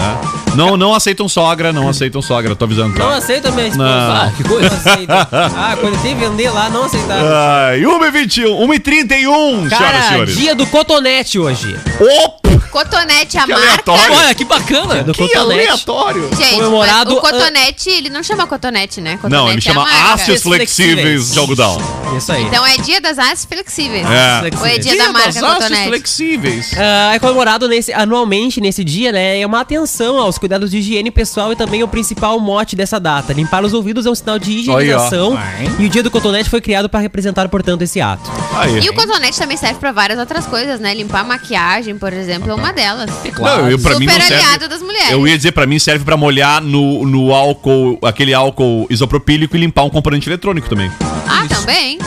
[0.00, 0.18] Tá?
[0.56, 2.98] Não, não aceitam sogra, não aceitam sogra, tô avisando.
[2.98, 3.16] Não Tá?
[3.16, 3.84] aceita minha esposa.
[3.88, 4.12] Não.
[4.16, 4.68] Ah, que coisa.
[4.70, 5.28] Não aceita.
[5.32, 7.28] Ah, quando tem vender lá, não aceitaram.
[7.30, 10.36] Ai, 1h21, 1h31, senhoras e Cara, senhores.
[10.36, 11.76] dia do cotonete hoje.
[12.00, 12.40] Opa!
[12.70, 13.66] Cotonete, a Que marca.
[13.66, 14.14] aleatório.
[14.16, 15.02] Olha, que bacana.
[15.02, 15.38] Do Que cotonete.
[15.68, 16.30] aleatório!
[16.36, 19.16] Gente, Comemorado, o cotonete, ele não chama cotonete, né?
[19.16, 20.12] Cotonete Não, ele é chama a marca.
[20.14, 21.78] hastes flexíveis de algodão.
[22.16, 22.44] Isso aí.
[22.44, 24.06] Então é dia das hastes flexíveis.
[24.06, 24.56] É.
[24.60, 25.88] Ou é dia da marca das cotonete?
[25.88, 26.70] flexíveis.
[26.78, 29.40] Ah, é comemorado nesse, anualmente nesse dia, né?
[29.40, 33.32] É uma atenção aos cuidados de higiene pessoal e também o principal mote dessa data.
[33.32, 35.38] Limpar os ouvidos é um sinal de higienização.
[35.78, 38.30] e o dia do cotonete foi criado para representar, portanto, esse ato.
[38.54, 38.80] Aí.
[38.80, 40.94] E o cotonete também serve pra várias outras coisas, né?
[40.94, 43.10] Limpar maquiagem, por exemplo, é uma delas.
[43.38, 44.44] Não, eu, pra mim Super não serve.
[44.44, 45.10] aliado das mulheres.
[45.10, 49.60] Eu ia dizer, pra mim serve pra molhar no, no álcool, aquele álcool isopropílico e
[49.60, 50.90] limpar um componente eletrônico também.
[51.26, 51.98] Ah, também.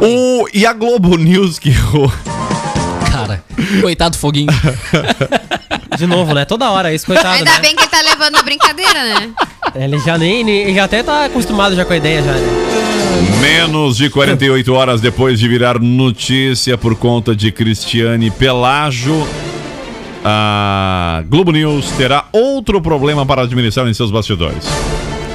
[0.00, 2.08] O, e a Globo News que o,
[3.10, 3.42] Cara,
[3.80, 4.48] coitado do foguinho.
[5.98, 6.44] De novo, né?
[6.44, 7.60] Toda hora isso, coitado, Ainda né?
[7.60, 9.30] bem que ele tá levando a brincadeira, né?
[9.74, 10.48] Ele já nem.
[10.48, 12.68] Ele já até tá acostumado já com a ideia já, né?
[13.40, 19.26] Menos de 48 horas depois de virar notícia por conta de Cristiane Pelágio,
[20.24, 24.64] a Globo News terá outro problema para administrar em seus bastidores.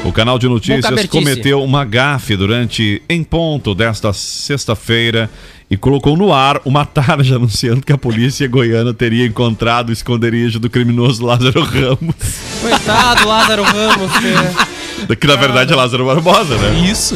[0.04, 5.30] O canal de notícias cometeu uma gafe durante em ponto desta sexta-feira
[5.72, 10.60] e colocou no ar uma tarde anunciando que a polícia goiana teria encontrado o esconderijo
[10.60, 12.16] do criminoso Lázaro Ramos,
[12.62, 14.12] Coitado, Lázaro Ramos.
[15.08, 16.80] que- que na verdade é Lázaro Barbosa, né?
[16.90, 17.16] Isso.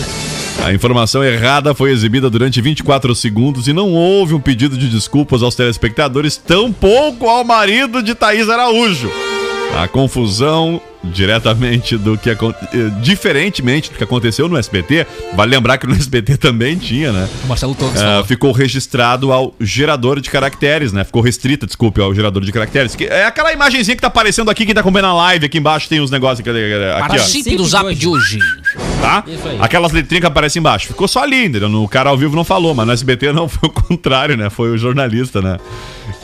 [0.65, 5.43] A informação errada foi exibida durante 24 segundos e não houve um pedido de desculpas
[5.43, 9.11] aos telespectadores, tampouco ao marido de Thaís Araújo.
[9.75, 12.35] A confusão diretamente do que eh,
[13.01, 17.29] diferentemente do que aconteceu no SBT, vale lembrar que no SBT também tinha, né?
[17.43, 18.25] O Marcelo Torres falou.
[18.25, 21.03] ficou registrado ao gerador de caracteres, né?
[21.03, 22.95] Ficou restrita, desculpe, ao gerador de caracteres.
[22.95, 25.87] Que é aquela imagenzinha que tá aparecendo aqui, quem tá acompanhando a live, aqui embaixo
[25.87, 28.39] tem os negócios aqui, aqui ó Participe do Zap de hoje.
[28.99, 29.23] tá?
[29.59, 30.87] Aquelas letrinhas que aparecem embaixo.
[30.87, 31.69] Ficou só ali, entendeu?
[31.69, 34.49] No cara ao vivo não falou, mas no SBT não foi o contrário, né?
[34.49, 35.57] Foi o jornalista, né?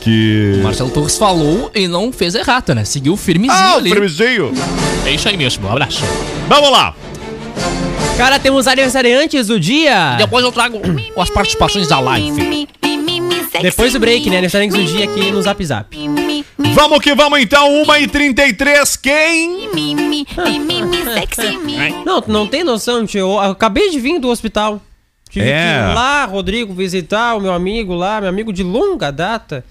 [0.04, 0.56] Que.
[0.60, 2.84] O Marcelo Torres falou e não fez errata, né?
[2.84, 3.90] Seguiu firmezinho Ah, ali.
[3.90, 4.52] firmezinho.
[5.06, 5.66] É isso aí mesmo.
[5.68, 6.04] Um abraço.
[6.50, 6.94] Vamos lá.
[8.18, 10.16] Cara, temos aniversariantes do dia.
[10.18, 10.80] Depois eu trago
[11.18, 12.68] as participações da live.
[13.62, 14.38] Depois do break, né?
[14.38, 15.98] Aniversariantes do dia aqui no Zap Zap.
[16.74, 19.00] Vamos que vamos então, 1h33.
[19.02, 19.70] Quem?
[22.06, 23.20] Não, tu não tem noção, tio.
[23.20, 24.82] Eu acabei de vir do hospital.
[25.30, 25.64] Tive É.
[25.86, 29.64] que ir lá, Rodrigo, visitar o meu amigo lá, meu amigo de longa data.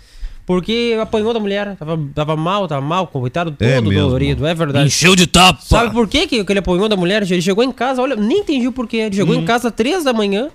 [0.44, 1.76] Porque apanhou da mulher.
[1.76, 3.92] Tava, tava mal, tava mal, coitado, todo É mesmo.
[3.92, 4.86] dolorido, é verdade.
[4.86, 5.60] Encheu de tapa.
[5.62, 7.22] Sabe por que, que que ele apanhou da mulher?
[7.22, 8.96] Ele chegou em casa, olha, nem entendi o porquê.
[8.98, 10.48] Ele chegou em casa às três da manhã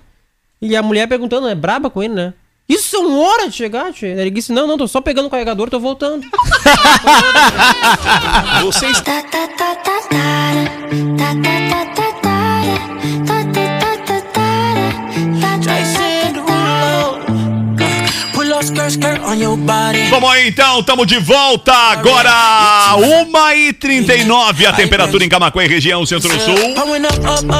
[0.60, 2.34] e a mulher perguntando, é braba com ele, né?
[2.68, 4.08] Isso são horas de chegar, tia.
[4.08, 6.26] Ele disse, não, não, tô só pegando o carregador, tô voltando.
[8.62, 9.02] Vocês.
[20.10, 26.54] Vamos aí então, tamo de volta agora, 1h39, a temperatura em Camacuã região centro-sul,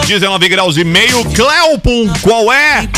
[0.07, 1.25] 19 graus e meio.
[1.25, 2.89] Cleopum, qual é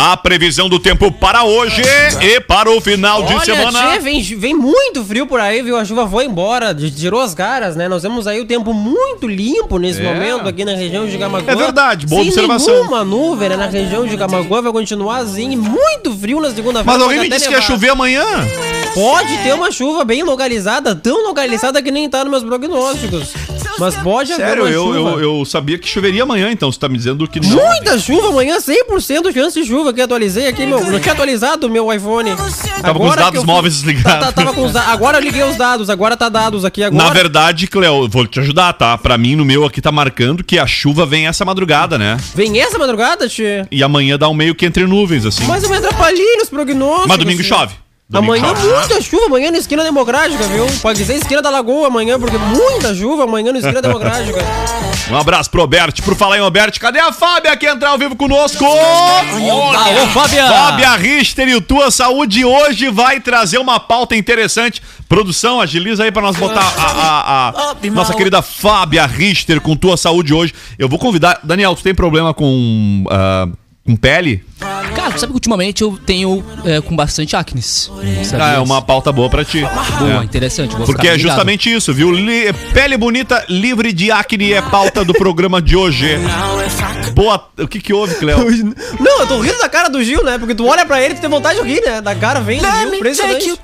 [0.00, 1.82] a previsão do tempo para hoje
[2.22, 3.90] e para o final de Olha, semana?
[3.94, 5.76] tchê, vem, vem muito frio por aí, viu?
[5.76, 7.88] A chuva foi embora, de- tirou as caras, né?
[7.88, 10.04] Nós temos aí o tempo muito limpo nesse É.
[10.04, 11.52] momento aqui na região de Gamaguã.
[11.52, 12.74] É verdade, boa Sem observação.
[12.74, 13.56] nenhuma nuvem, né?
[13.56, 16.84] Na região de Gamaguã vai continuar assim, muito frio na segunda-feira.
[16.98, 18.24] Mas alguém me disse que ia chover amanhã.
[18.94, 23.32] Pode ter uma chuva bem localizada, tão localizada que nem tá nos meus prognósticos.
[23.78, 24.98] Mas pode haver Sério, uma eu, chuva.
[24.98, 27.48] eu, eu sabia que choveria amanhã, então você tá me dizendo que não.
[27.48, 30.82] Muita chuva amanhã, 100% chance de chuva que atualizei aqui, meu.
[30.84, 32.34] Não tinha atualizado o meu iPhone.
[32.82, 34.26] Tava com os dados móveis desligados.
[34.26, 37.04] Tá, tá, tava com os Agora eu liguei os dados, agora tá dados aqui agora.
[37.04, 38.96] Na verdade, Cleo, eu vou te ajudar, tá?
[38.96, 42.16] Pra mim, no meu aqui tá marcando que a chuva vem essa madrugada, né?
[42.34, 43.64] Vem essa madrugada, tchê.
[43.70, 45.44] E amanhã dá um meio que entre nuvens, assim.
[45.44, 47.08] Mas eu me atrapalhei nos prognósticos.
[47.08, 47.48] Mas domingo tchê.
[47.48, 47.74] chove.
[48.10, 50.66] Domingo Amanhã muita chuva, amanhã na esquina democrática, viu?
[50.80, 54.38] Pode dizer esquina da lagoa amanhã, porque muita chuva amanhã na esquina democrática.
[55.10, 56.02] Um abraço pro Albert.
[56.02, 58.64] Por falar em Albert, cadê a Fábia que entrar ao vivo conosco?
[58.64, 60.46] Alô, Fábia!
[60.48, 64.80] Fábia Richter e o Tua Saúde hoje vai trazer uma pauta interessante.
[65.06, 69.98] Produção, agiliza aí pra nós botar a, a- a- nossa querida Fábia Richter com Tua
[69.98, 70.54] Saúde hoje.
[70.78, 71.40] Eu vou convidar.
[71.44, 73.48] Daniel, tu tem problema com, ah,
[73.88, 74.44] com pele?
[74.94, 77.62] Cara, sabe que ultimamente eu tenho é, com bastante acne.
[78.38, 79.60] Ah, é uma pauta boa pra ti.
[79.98, 80.24] Boa, É.
[80.24, 80.76] interessante.
[80.76, 81.26] Vou Porque é ligado.
[81.26, 82.12] justamente isso, viu?
[82.12, 86.06] Li- Pele bonita, livre de acne é pauta do programa de hoje.
[87.14, 87.48] Boa.
[87.58, 88.38] O que que houve, Cleo?
[89.00, 90.36] Não, eu tô rindo da cara do Gil, né?
[90.38, 92.02] Porque tu olha pra ele e tu tem vontade de rir, né?
[92.02, 93.58] Da cara vem do Gil, impressionante.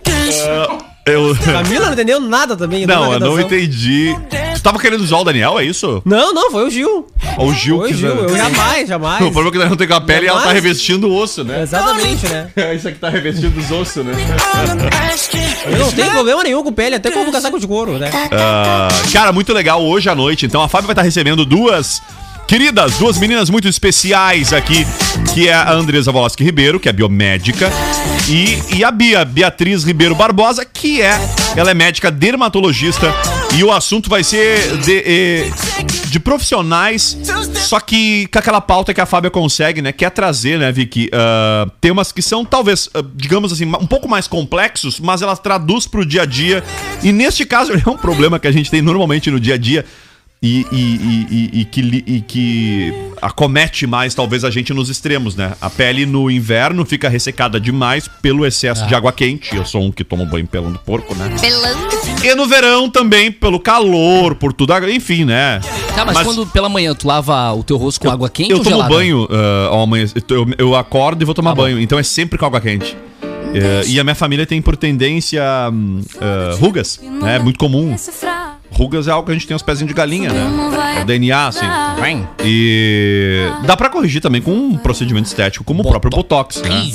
[1.07, 1.37] Eu.
[1.37, 2.87] Camila não entendeu nada também.
[2.87, 4.17] Não, eu não entendi.
[4.65, 6.01] Tava querendo usar o Daniel, é isso?
[6.07, 7.07] Não, não, foi o Gil.
[7.37, 7.99] O Gil Foi o que.
[7.99, 9.21] Gil, eu jamais, jamais.
[9.21, 10.65] O problema é que ela não tem com a pele e ela tá Jamais.
[10.65, 11.61] revestindo o osso, né?
[11.61, 12.51] Exatamente, né?
[12.75, 14.15] Isso aqui tá revestindo os ossos, né?
[15.71, 18.11] Eu não tenho problema nenhum com pele, até como casaco de couro, né?
[18.33, 20.47] Ah, cara, muito legal hoje à noite.
[20.47, 22.01] Então a Fábio vai estar recebendo duas
[22.47, 24.87] queridas, duas meninas muito especiais aqui,
[25.33, 27.71] que é a Andresa Voloski Ribeiro, que é biomédica,
[28.29, 31.19] e, e a Bia, Beatriz Ribeiro Barbosa, que é,
[31.57, 33.13] ela é médica dermatologista,
[33.57, 35.51] e o assunto vai ser de, eh,
[36.07, 37.17] de profissionais,
[37.55, 41.09] só que com aquela pauta que a Fábia consegue, né, que é trazer, né, Vicky,
[41.13, 45.87] ah, temas que são talvez, ah, digamos assim, um pouco mais complexos, mas ela traduz
[45.87, 46.63] pro dia a dia,
[47.03, 49.85] e neste caso é um problema que a gente tem normalmente no dia a dia,
[50.43, 55.35] e, e- e- e- e que, e que acomete mais, talvez, a gente nos extremos,
[55.35, 55.53] né?
[55.61, 59.57] A pele no inverno fica ressecada demais pelo excesso de água quente.
[59.57, 61.35] Eu sou um que toma banho pelando porco, né?
[61.41, 61.95] Pelando.
[62.23, 65.61] E no verão também, pelo calor, por tudo, enfim, né?
[65.95, 68.59] Tá, mas, Mas- quando pela manhã tu lava o teu rosto com água quente Eu
[68.59, 68.95] ou tomo gelada?
[68.95, 70.23] banho ah, ao amanhecer.
[70.29, 71.81] Eu, eu acordo e vou tomar Tá banho.
[71.81, 72.97] Então é sempre com água quente.
[73.55, 75.71] É, e a minha família tem por tendência ah,
[76.59, 77.37] rugas, né?
[77.37, 77.95] É muito comum.
[78.77, 80.97] Rugas é algo que a gente tem os pezinhos de galinha, né?
[80.99, 81.67] É o DNA, assim.
[82.01, 82.29] Vem.
[82.45, 86.91] E dá pra corrigir também com um procedimento estético, como o próprio Botox, né?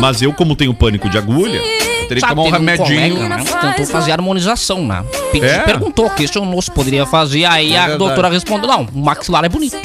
[0.00, 3.16] Mas eu, como tenho pânico de agulha, eu teria que tomar um remedinho.
[3.16, 5.04] colega, né, tentou fazer harmonização, né?
[5.32, 5.58] Pedi, É?
[5.60, 7.98] perguntou que isso não se poderia fazer, aí a verdade.
[7.98, 9.76] doutora respondeu, não, o maxilar é bonito.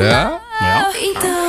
[0.00, 0.32] É?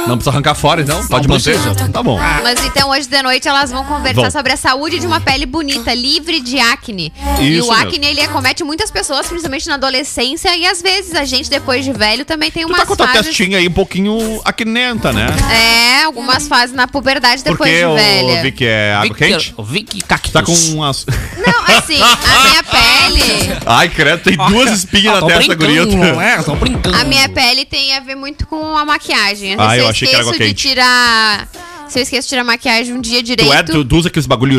[0.07, 1.05] Não precisa arrancar fora, então?
[1.07, 1.57] Pode Não manter?
[1.57, 1.89] precisa.
[1.89, 2.19] Tá bom.
[2.43, 4.31] Mas então hoje de noite elas vão conversar Vão.
[4.31, 7.11] sobre a saúde de uma pele bonita, livre de acne.
[7.39, 7.87] e Isso o mesmo.
[7.87, 11.93] acne ele acomete muitas pessoas, principalmente na adolescência, e às vezes a gente depois de
[11.93, 13.27] velho também tem Tu umas tá com a tua fases.
[13.27, 15.27] testinha aí um pouquinho acnenta, né?
[15.51, 18.41] É, algumas fases na puberdade depois Porque de o velha.
[18.41, 19.55] Vic é água quente?
[19.59, 20.31] Vic Cactus.
[20.33, 21.05] Tá com umas.
[21.37, 23.57] Não, assim, a minha pele.
[23.65, 26.13] Ai, credo, tem duas espinhas Ah, na tô testa, brincando, guria.
[26.13, 26.43] não é?
[26.43, 26.97] Tô brincando.
[26.97, 29.55] A minha pele tem a ver muito com a maquiagem.
[29.57, 30.53] Ah, eu achei que era de quente.
[30.69, 31.47] tirar.
[31.93, 33.47] Se eu esqueço de tirar maquiagem um dia direito.
[33.51, 34.57] Tu, é, tu, tu usa aqueles bagulho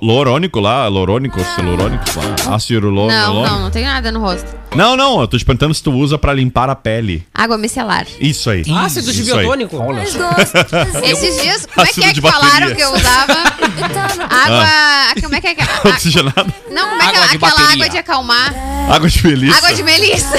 [0.00, 2.04] lorônico lá, lorônico, celurônico
[2.46, 3.52] lá, ácido lor- Não, lorônico.
[3.56, 4.46] não, não tem nada no rosto.
[4.76, 7.26] Não, não, eu tô te perguntando se tu usa pra limpar a pele.
[7.34, 8.06] Água micelar.
[8.20, 8.62] Isso aí.
[8.70, 9.40] Ácido de Isso aí.
[9.40, 9.76] biotônico.
[9.76, 10.30] Olha só.
[11.02, 13.32] Esses dias, como é que Ácido é de que falaram que eu usava?
[14.30, 15.20] Água.
[15.20, 15.62] Como é que é que.
[15.66, 16.52] a- Oxigenado.
[16.70, 17.72] Não, como é que é de aquela bateria.
[17.72, 18.54] água de acalmar?
[18.88, 19.58] Água de melissa.
[19.58, 20.36] Água de melissa.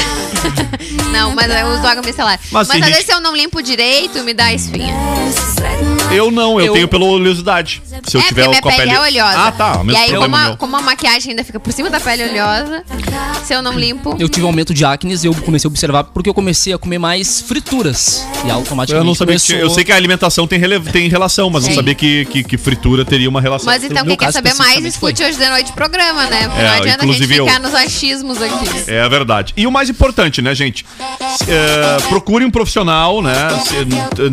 [1.11, 2.39] não, mas eu uso água micelar.
[2.49, 4.93] Mas Mas, às gente- vezes se eu não limpo direito, me dá espinha.
[6.11, 7.81] Eu não, eu, Eu- tenho pela oleosidade.
[8.07, 8.95] Se eu é, tiver minha com a pele, pele.
[8.95, 9.37] é oleosa.
[9.37, 9.77] Ah, tá.
[9.79, 10.57] O E mesmo aí, problema como a, meu.
[10.57, 12.83] como a maquiagem ainda fica por cima da pele oleosa,
[13.45, 14.15] se eu não limpo.
[14.19, 16.77] Eu tive um aumento de acne e eu comecei a observar porque eu comecei a
[16.77, 18.25] comer mais frituras.
[18.45, 19.55] E automaticamente Eu não sabia que começou...
[19.55, 21.75] tinha- Eu sei que a alimentação tem, rele- tem relação, mas não Sim.
[21.75, 23.65] sabia que, que, que fritura teria uma relação.
[23.65, 26.47] Mas então, quem quer saber mais, escute hoje de noite o programa, né?
[26.47, 27.45] Porque É, não adianta a gente inclusive eu.
[27.45, 28.69] ficar nos achismos aqui.
[28.87, 29.53] É verdade.
[29.55, 30.85] E o mais importante, né, gente?
[31.47, 33.33] É, procure um profissional, né?
[33.65, 33.75] Se-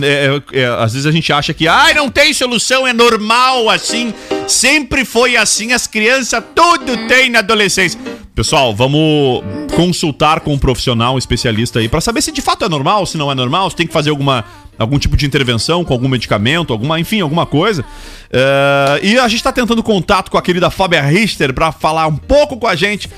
[0.05, 3.69] é, é, é, às vezes a gente acha que, ai, não tem solução, é normal
[3.71, 4.13] assim.
[4.47, 7.99] Sempre foi assim, as crianças tudo tem na adolescência.
[8.35, 9.43] Pessoal, vamos
[9.75, 13.17] consultar com um profissional, um especialista aí, pra saber se de fato é normal, se
[13.17, 14.45] não é normal, se tem que fazer alguma,
[14.79, 17.83] algum tipo de intervenção com algum medicamento, alguma, enfim, alguma coisa.
[18.31, 22.17] É, e a gente tá tentando contato com a querida Fábia Richter pra falar um
[22.17, 23.09] pouco com a gente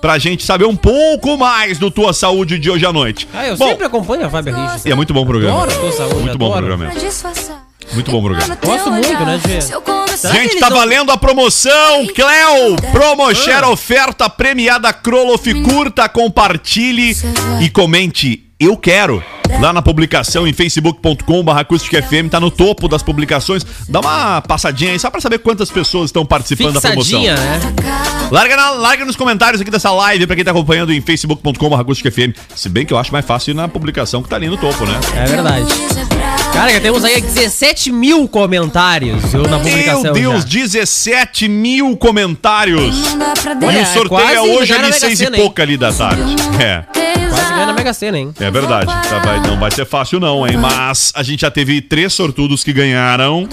[0.00, 3.26] pra gente saber um pouco mais do Tua Saúde de hoje à noite.
[3.32, 4.86] Ah, eu Bom, sempre acompanho a Fábia Riggs.
[4.86, 5.62] e é muito bom o programa.
[5.62, 6.66] Adoro Tua Saúde, muito bom o adoro.
[6.66, 7.65] programa.
[7.92, 8.58] Muito bom programa.
[8.64, 9.60] Gosto muito, né, Gê?
[10.32, 12.76] Gente, tá valendo a promoção, Cleo!
[12.92, 15.44] Promoshare oferta premiada Crolof.
[15.62, 17.16] Curta, compartilhe
[17.60, 18.42] e comente.
[18.58, 19.22] Eu quero.
[19.60, 23.64] Lá na publicação em facebook.com.br FM, tá no topo das publicações.
[23.88, 27.20] Dá uma passadinha aí, só pra saber quantas pessoas estão participando da promoção.
[27.20, 27.60] Fixadinha, né?
[28.30, 32.34] Larga, na- larga nos comentários aqui dessa live pra quem tá acompanhando em facebook.com.br FM.
[32.56, 34.84] Se bem que eu acho mais fácil ir na publicação que tá ali no topo,
[34.86, 34.98] né?
[35.14, 35.66] É verdade.
[36.56, 40.02] Cara, já temos aí 17 mil comentários eu, na publicação.
[40.04, 40.48] Meu Deus, já.
[40.48, 42.80] 17 mil comentários.
[43.60, 46.22] E Olha, o sorteio quase é hoje às seis e pouca ali da tarde.
[46.58, 46.82] É,
[47.28, 48.32] Quase ganha na Mega Sena, hein?
[48.40, 48.86] é verdade.
[48.86, 50.56] Tá, vai- não vai ser fácil não, hein?
[50.56, 53.46] Mas a gente já teve três sortudos que ganharam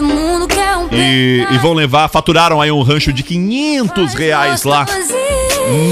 [0.89, 4.85] e, e vão levar, faturaram aí um rancho de 500 reais lá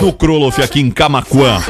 [0.01, 1.61] no Kroloff aqui em Camacuã.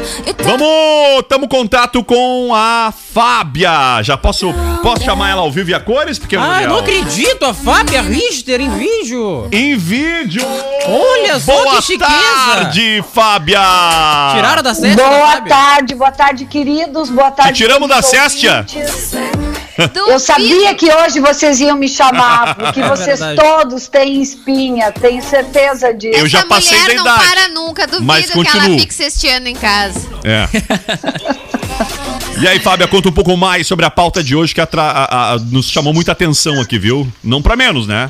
[0.43, 4.01] Vamos, tamo em contato com a Fábia.
[4.03, 6.17] Já posso, posso chamar ela ao vivo e a cores?
[6.17, 9.47] Porque Ah, eu não acredito, a Fábia Richter em vídeo.
[9.51, 10.43] Em vídeo!
[10.87, 12.09] Olha só Boa que chiqueza.
[12.09, 13.59] tarde, Fábia!
[14.35, 15.55] Tiraram da Séstia, Boa Fábia?
[15.55, 17.09] tarde, boa tarde, queridos.
[17.09, 17.53] Boa tarde.
[17.53, 18.09] tiramos da todos
[20.07, 23.36] Eu sabia que hoje vocês iam me chamar, porque É vocês verdade.
[23.49, 26.19] todos têm espinha, tenho certeza disso.
[26.19, 27.29] Eu já Essa passei mulher da não idade.
[27.31, 28.79] para nunca, duvido mas que ela continuo.
[28.79, 29.99] fique sexteando em casa.
[30.23, 30.47] É.
[32.41, 35.34] E aí, Fábia, conta um pouco mais sobre a pauta de hoje que atra- a-
[35.34, 37.07] a- nos chamou muita atenção aqui, viu?
[37.23, 38.07] Não pra menos, né?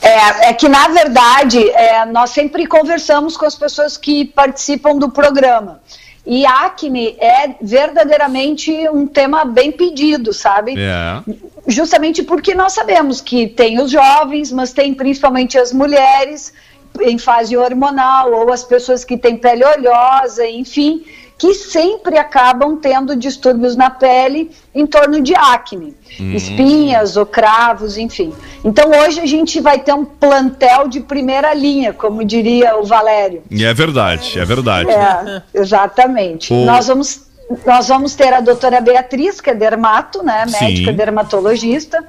[0.00, 5.08] É, é que, na verdade, é, nós sempre conversamos com as pessoas que participam do
[5.08, 5.80] programa.
[6.24, 10.74] E acne é verdadeiramente um tema bem pedido, sabe?
[10.78, 11.22] É.
[11.66, 16.52] justamente porque nós sabemos que tem os jovens, mas tem principalmente as mulheres
[17.00, 21.04] em fase hormonal ou as pessoas que têm pele oleosa, enfim,
[21.42, 26.32] que sempre acabam tendo distúrbios na pele em torno de acne, Hum.
[26.34, 28.32] espinhas ou cravos, enfim.
[28.64, 33.42] Então hoje a gente vai ter um plantel de primeira linha, como diria o Valério.
[33.50, 34.88] E é verdade, é verdade.
[34.90, 36.52] É, exatamente.
[36.52, 37.32] O- Nós vamos
[37.66, 40.64] nós vamos ter a doutora Beatriz, que é dermato, né, Sim.
[40.64, 42.02] médica dermatologista,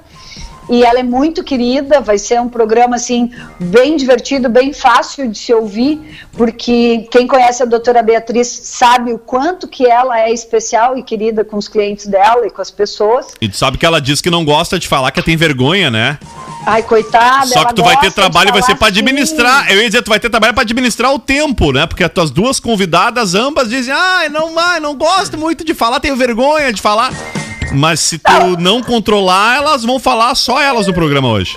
[0.68, 5.38] e ela é muito querida, vai ser um programa assim bem divertido, bem fácil de
[5.38, 6.00] se ouvir,
[6.32, 11.44] porque quem conhece a doutora Beatriz sabe o quanto que ela é especial e querida
[11.44, 13.26] com os clientes dela e com as pessoas.
[13.40, 16.18] E tu sabe que ela diz que não gosta de falar que tem vergonha, né?
[16.66, 18.98] Ai, coitada, Só que tu vai ter trabalho, vai ser falar pra assim.
[18.98, 19.70] administrar.
[19.70, 21.86] Eu ia dizer, tu vai ter trabalho pra administrar o tempo, né?
[21.86, 26.00] Porque as tuas duas convidadas, ambas, dizem, ai, não vai, não gosto muito de falar,
[26.00, 27.12] tenho vergonha de falar.
[27.74, 31.56] Mas se tu não controlar, elas vão falar só elas no programa hoje.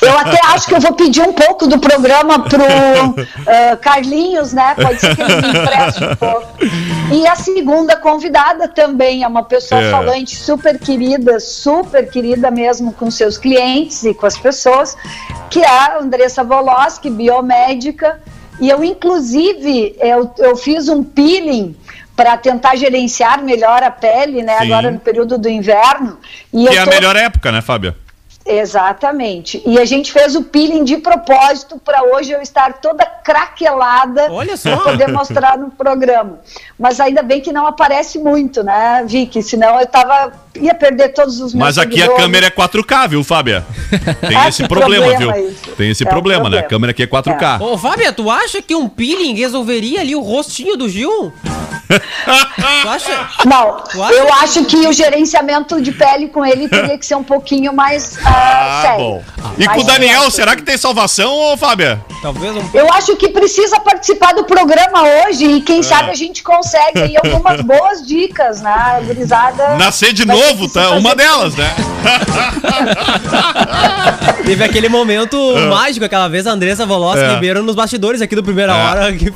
[0.00, 4.74] Eu até acho que eu vou pedir um pouco do programa pro ah, Carlinhos, né?
[4.74, 6.48] Pode ser que ele me empreste um pouco.
[7.12, 9.90] E a segunda convidada também é uma pessoa É.
[9.90, 14.96] falante super querida, super querida mesmo com seus clientes e com as pessoas,
[15.50, 18.20] que é a Andressa Voloski, biomédica.
[18.60, 21.74] E eu, inclusive, eu, eu fiz um peeling
[22.22, 24.58] para tentar gerenciar melhor a pele, né?
[24.58, 24.64] Sim.
[24.66, 26.18] Agora no período do inverno.
[26.52, 27.94] E Que é a tô- melhor época, né, Fábio?
[28.46, 29.62] Exatamente.
[29.66, 34.28] E a gente fez o peeling de propósito para hoje eu estar toda craquelada
[34.62, 36.40] para poder mostrar no programa.
[36.78, 39.42] Mas ainda bem que não aparece muito, né, Vicky?
[39.42, 42.22] Senão eu tava ia perder todos os meus Mas aqui a seguidores.
[42.22, 43.64] câmera é 4K, viu, Fábio?
[44.26, 45.48] Tem Ah, esse problema, problema viu?
[45.50, 45.70] isso.
[45.76, 46.58] Tem esse É um problema, né?
[46.58, 46.68] A problema.
[46.68, 47.60] câmera aqui é 4K.
[47.60, 51.32] Ô, Fábio, tu acha que um peeling resolveria ali o rostinho do Gil?
[51.90, 53.28] tu acha?
[53.46, 57.16] Não, Tu acha eu acho que o gerenciamento de pele com ele teria que ser
[57.16, 58.98] um pouquinho mais ah, Ah, sério.
[58.98, 59.22] bom.
[59.58, 62.02] E com o Daniel, será que tem salvação, ô Fábio?
[62.22, 65.60] Talvez um Eu acho que precisa participar do programa hoje e É.
[65.60, 69.00] quem sabe a gente consegue aí algumas boas dicas, né?
[69.06, 69.76] Gurizada.
[69.76, 70.90] Nascer de novo, tá?
[70.90, 71.70] Uma delas, né?
[74.44, 75.36] Teve aquele momento
[75.68, 77.34] mágico, aquela vez a Andressa Voloski É.
[77.34, 78.84] Ribeiro nos bastidores aqui do Primeira É.
[78.84, 79.12] Hora.
[79.12, 79.32] que-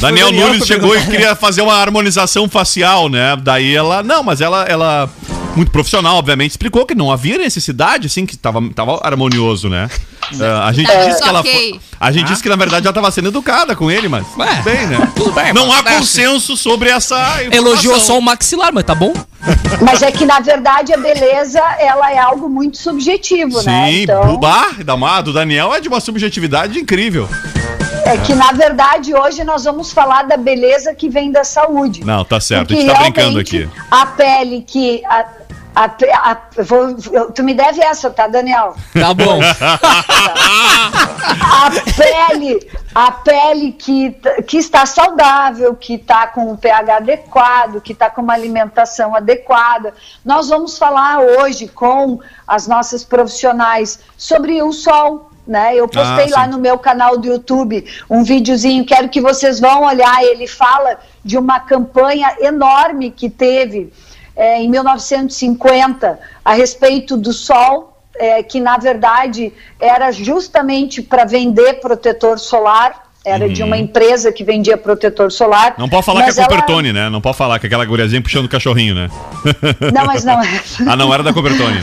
[0.00, 3.36] Daniel Nunes chegou e queria fazer uma harmonização facial, né?
[3.40, 4.02] Daí ela.
[4.02, 4.64] Não, mas ela.
[4.64, 5.08] ela
[5.56, 9.88] muito profissional, obviamente, explicou que não havia necessidade, assim, que tava, tava harmonioso, né?
[10.40, 12.94] Ah, a gente Tá disse que ela foi, A gente disse que, na verdade, ela
[12.94, 14.26] tava sendo educada com ele, mas.
[14.36, 15.12] Ué, tudo bem, né?
[15.14, 17.42] tudo bem, Não há consenso sobre essa.
[17.52, 18.00] Elogiou informação.
[18.00, 19.12] só o maxilar, mas tá bom?
[19.82, 23.90] Mas é que, na verdade, a beleza ela é algo muito subjetivo, né?
[23.90, 27.28] Sim, Então, o bar da do Daniel é de uma subjetividade incrível.
[28.04, 32.04] É que, na verdade, hoje nós vamos falar da beleza que vem da saúde.
[32.04, 33.68] Não, tá certo, a gente tá brincando aqui.
[33.90, 35.02] A pele que.
[35.06, 35.24] A,
[35.76, 35.84] a,
[36.30, 36.94] a- vou-
[37.34, 38.76] tu me deve essa, tá, Daniel?
[38.92, 39.40] Tá bom.
[41.40, 47.92] a pele, a pele que, que está saudável, que está com o pH adequado, que
[47.92, 49.92] está com uma alimentação adequada.
[50.24, 55.30] Nós vamos falar hoje com as nossas profissionais sobre o sol.
[55.46, 55.74] Né?
[55.76, 59.84] Eu postei Ah, lá no meu canal do YouTube um videozinho, quero que vocês vão
[59.84, 60.22] olhar.
[60.24, 63.92] Ele fala de uma campanha enorme que teve
[64.34, 71.74] eh, em 1950 a respeito do sol, é, que na verdade era justamente para vender
[71.74, 75.70] protetor solar, era de uma empresa que vendia protetor solar.
[75.72, 75.74] Uhum.
[75.84, 77.08] Não pode falar que é ela- Copertone, né?
[77.08, 79.10] Não pode falar que é aquela guriazinha puxando o cachorrinho, né?
[79.92, 80.60] Não, mas não é.
[80.86, 81.82] ah, não era da Copertone.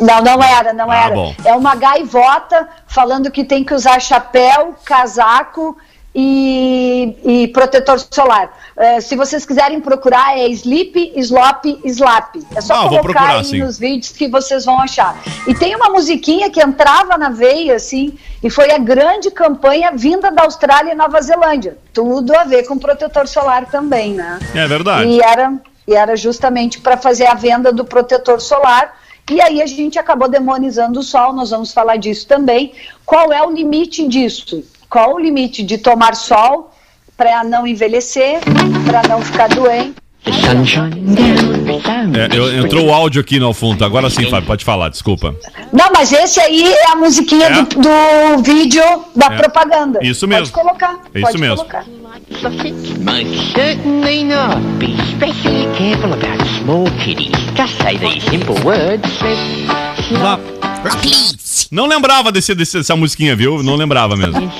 [0.00, 1.14] Não, não era, não Ah, era.
[1.14, 1.34] bom.
[1.44, 5.76] É uma gaivota falando que tem que usar chapéu, casaco
[6.14, 8.50] e, e protetor solar.
[8.76, 12.36] Eh, se vocês quiserem procurar, é Sleep, Slop, Slap.
[12.54, 13.58] É só Ah, colocar procurar, aí sim.
[13.60, 15.16] nos vídeos que vocês vão achar.
[15.46, 20.30] E tem uma musiquinha que entrava na veia, assim, e foi a grande campanha vinda
[20.30, 21.78] da Austrália e Nova Zelândia.
[21.94, 24.38] Tudo a ver com protetor solar também, né?
[24.54, 25.08] É verdade.
[25.08, 25.54] E era,
[25.88, 28.94] e era justamente para fazer a venda do protetor solar.
[29.30, 32.72] E aí a gente acabou demonizando o sol, nós vamos falar disso também.
[33.04, 34.64] Qual é o limite disso?
[34.90, 36.70] Qual o limite de tomar sol
[37.16, 38.40] para não envelhecer,
[38.84, 39.94] para não ficar doente?
[41.64, 43.84] É, eu- entrou o áudio aqui no fundo.
[43.84, 45.34] Agora sim, Fábio, pode falar, desculpa.
[45.72, 47.52] Não, mas esse aí é a musiquinha É?
[47.62, 48.82] do, do vídeo
[49.14, 49.36] da É.
[49.36, 49.98] propaganda.
[50.02, 50.54] Isso Pode mesmo.
[50.54, 50.98] colocar.
[51.14, 51.56] É isso pode mesmo.
[51.56, 51.84] Colocar.
[53.54, 54.56] Certainly not.
[54.78, 57.32] Be especially careful about small kitties.
[57.56, 59.08] Just say these simple words.
[61.70, 63.62] Não lembrava desse, desse- dessa musiquinha, viu?
[63.62, 64.50] Não lembrava mesmo.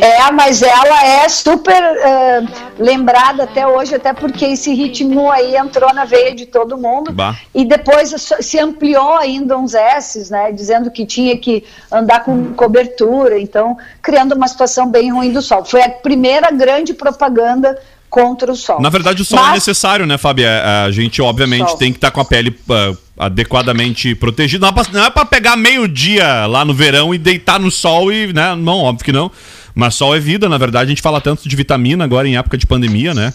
[0.00, 2.42] É, mas ela é super eh,
[2.78, 7.12] lembrada até hoje, até porque esse ritmo aí entrou na veia de todo mundo.
[7.12, 7.34] Bah.
[7.54, 10.52] E depois se ampliou ainda uns S's, né?
[10.52, 15.64] Dizendo que tinha que andar com cobertura, então criando uma situação bem ruim do sol.
[15.64, 17.78] Foi a primeira grande propaganda
[18.08, 18.80] contra o sol.
[18.80, 20.46] Na verdade, o sol é Mas- necessário, né, Fábio?
[20.46, 22.92] É, A gente, obviamente, tem que estar com a pele ah,
[23.26, 24.70] adequadamente protegida.
[24.70, 28.54] Não é não é pegar meio-dia lá no verão e deitar no sol e, né?
[28.54, 29.30] Não, óbvio que não.
[29.74, 30.86] Mas sol é vida, na verdade.
[30.86, 33.32] A gente fala tanto de vitamina agora em época de pandemia, né?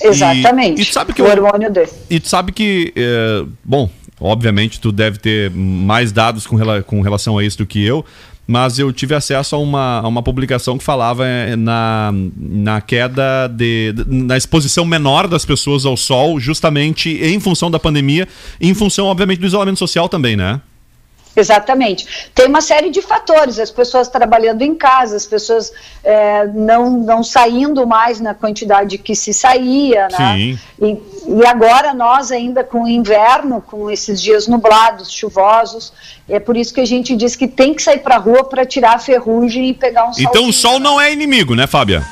[0.00, 0.80] Exatamente.
[0.80, 1.90] E, e sabe que o eu- hormônio dele.
[2.10, 3.88] E tu sabe que, é, bom,
[4.20, 8.04] obviamente tu deve ter mais dados com, rela- com relação a isso do que eu,
[8.46, 13.48] mas eu tive acesso a uma, a uma publicação que falava é, na, na queda
[13.48, 13.94] de.
[14.06, 18.28] na exposição menor das pessoas ao sol, justamente em função da pandemia,
[18.60, 20.60] em função, obviamente, do isolamento social também, né?
[21.36, 22.30] Exatamente.
[22.34, 25.72] Tem uma série de fatores, as pessoas trabalhando em casa, as pessoas
[26.02, 30.36] é, não, não saindo mais na quantidade que se saía, né?
[30.36, 30.58] Sim.
[30.80, 30.98] E,
[31.40, 35.92] e agora nós ainda com o inverno, com esses dias nublados, chuvosos,
[36.28, 38.94] é por isso que a gente diz que tem que sair para rua para tirar
[38.94, 40.22] a ferrugem e pegar um sol.
[40.22, 42.02] Então o sol não é inimigo, né, Fábia?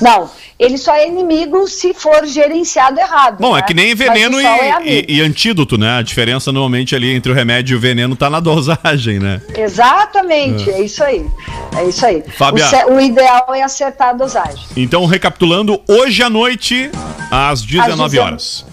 [0.00, 0.30] Não,
[0.60, 3.38] ele só é inimigo se for gerenciado errado.
[3.40, 3.66] Bom, é né?
[3.66, 5.96] que nem veneno e, é e- e antídoto, né?
[5.96, 9.40] A diferença normalmente ali entre o remédio e o veneno tá na dosagem, né?
[9.56, 10.82] Exatamente, é.
[10.82, 11.26] isso aí.
[11.74, 12.22] É isso aí.
[12.36, 12.66] Fábia.
[12.88, 14.62] O, o ideal é acertar a dosagem.
[14.76, 16.90] Então, recapitulando, hoje à noite,
[17.30, 18.18] às 19 19.
[18.18, 18.66] horas.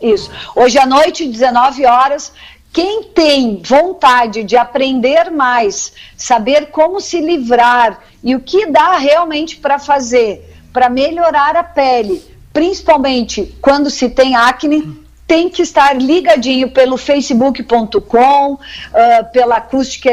[0.00, 0.30] Isso.
[0.54, 2.32] Hoje à noite, 19 horas.
[2.72, 9.56] Quem tem vontade de aprender mais, saber como se livrar e o que dá realmente
[9.56, 12.22] para fazer para melhorar a pele,
[12.52, 18.58] principalmente quando se tem acne, tem que estar ligadinho pelo facebook.com,
[18.92, 20.10] ah, pela Acústica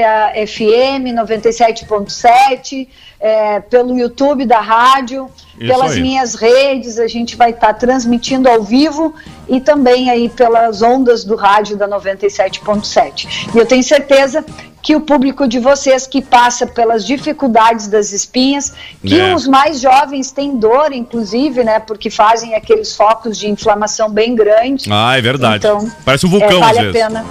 [0.47, 2.87] FM 97.7,
[3.25, 6.01] eh, pelo YouTube da rádio, Isso pelas aí.
[6.01, 9.13] minhas redes, a gente vai estar transmitindo ao vivo
[9.47, 13.49] e também aí pelas ondas do rádio da 97.7.
[13.55, 14.43] E eu tenho certeza
[14.81, 19.33] que o público de vocês que passa pelas dificuldades das espinhas, que É.
[19.33, 24.85] os mais jovens têm dor, inclusive, né, porque fazem aqueles focos de inflamação bem grandes.
[24.91, 25.65] Ah, é verdade.
[25.65, 27.25] Então, Parece um vulcão, é, vale a pena.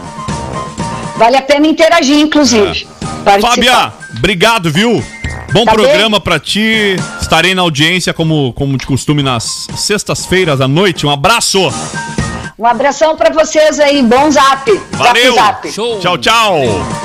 [1.19, 2.87] Vale a pena interagir, inclusive.
[3.23, 3.55] participar.
[3.55, 5.05] Fábia, obrigado, viu?
[5.53, 6.97] Bom Tá programa pra ti.
[7.21, 11.07] Estarei na audiência, como, como de costume, nas sextas-feiras à noite.
[11.07, 11.61] Um abraço.
[12.59, 14.81] Um abração para vocês aí, bom zap.
[14.93, 15.35] Valeu.
[15.35, 16.01] Zap, zap.
[16.01, 17.02] Tchau, tchau.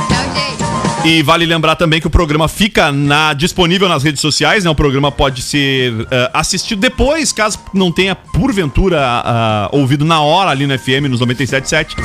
[1.05, 4.69] E vale lembrar também que o programa fica na- disponível nas redes sociais, né?
[4.69, 10.49] O programa pode ser eh, assistido depois, caso não tenha, porventura, ah, ouvido na hora
[10.49, 11.95] ali no FM, nos 97.7.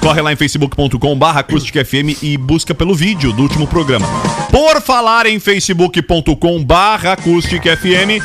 [0.00, 4.06] Corre lá em facebook.com barra FM e busca pelo vídeo do último programa.
[4.50, 8.22] Por falar em facebook.com barra FM,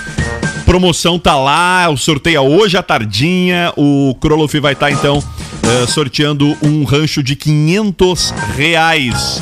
[0.66, 5.24] promoção tá lá, o sorteio é hoje à tardinha, o Kroloff vai estar então
[5.64, 9.42] eh, sorteando um rancho de 500 reais.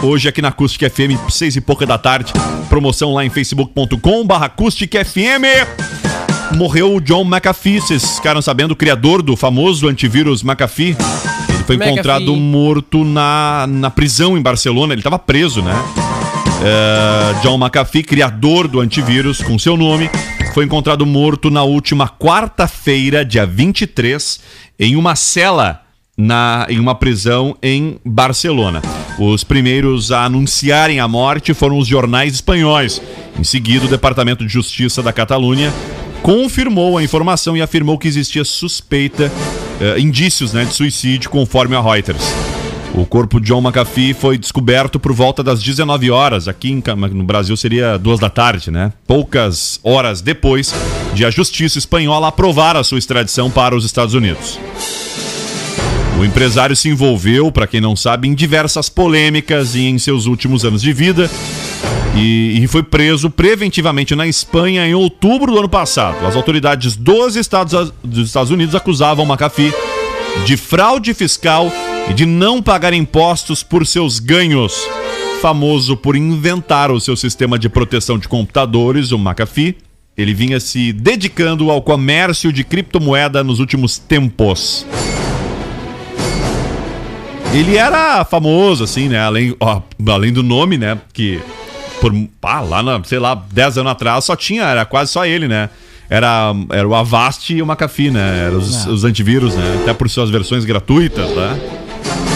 [0.00, 2.32] Hoje aqui na Acústica FM, seis e pouca da tarde.
[2.68, 6.54] Promoção lá em facebook.com barra Acústica FM.
[6.54, 10.96] Morreu o John McAfee, vocês ficaram sabendo, o criador do famoso antivírus McAfee.
[11.48, 11.92] Ele foi McAfee.
[11.92, 15.74] encontrado morto na, na prisão em Barcelona, ele estava preso, né?
[16.62, 20.08] É, John McAfee, criador do antivírus, com seu nome,
[20.54, 24.40] foi encontrado morto na última quarta-feira, dia 23,
[24.78, 25.87] em uma cela
[26.18, 28.82] na, em uma prisão em Barcelona.
[29.16, 33.00] Os primeiros a anunciarem a morte foram os jornais espanhóis.
[33.38, 35.72] Em seguida, o Departamento de Justiça da Catalunha
[36.20, 39.30] confirmou a informação e afirmou que existia suspeita,
[39.80, 42.22] eh, indícios né, de suicídio, conforme a Reuters.
[42.94, 46.48] O corpo de John McAfee foi descoberto por volta das 19 horas.
[46.48, 48.92] Aqui em no Brasil seria duas da tarde, né?
[49.06, 50.74] Poucas horas depois
[51.14, 54.58] de a justiça espanhola aprovar a sua extradição para os Estados Unidos.
[56.18, 60.64] O empresário se envolveu, para quem não sabe, em diversas polêmicas e em seus últimos
[60.64, 61.30] anos de vida.
[62.16, 66.26] E, foi preso preventivamente na Espanha em outubro do ano passado.
[66.26, 69.72] As autoridades dos Estados, dos Estados Unidos acusavam McAfee
[70.44, 71.72] de fraude fiscal
[72.10, 74.74] e de não pagar impostos por seus ganhos.
[75.40, 79.76] Famoso por inventar o seu sistema de proteção de computadores, o McAfee,
[80.16, 84.84] ele vinha se dedicando ao comércio de criptomoeda nos últimos tempos.
[87.52, 89.20] Ele era famoso, assim, né?
[89.20, 90.98] Além, ó, além do nome, né?
[91.12, 91.40] Que
[92.00, 95.48] por, pá, lá, na, sei lá, 10 anos atrás só tinha, era quase só ele,
[95.48, 95.70] né?
[96.10, 98.46] Era, era o Avast e o McAfee, né?
[98.46, 98.90] Eram os, Ah.
[98.90, 99.78] os antivírus, né?
[99.82, 101.60] Até por suas versões gratuitas, né?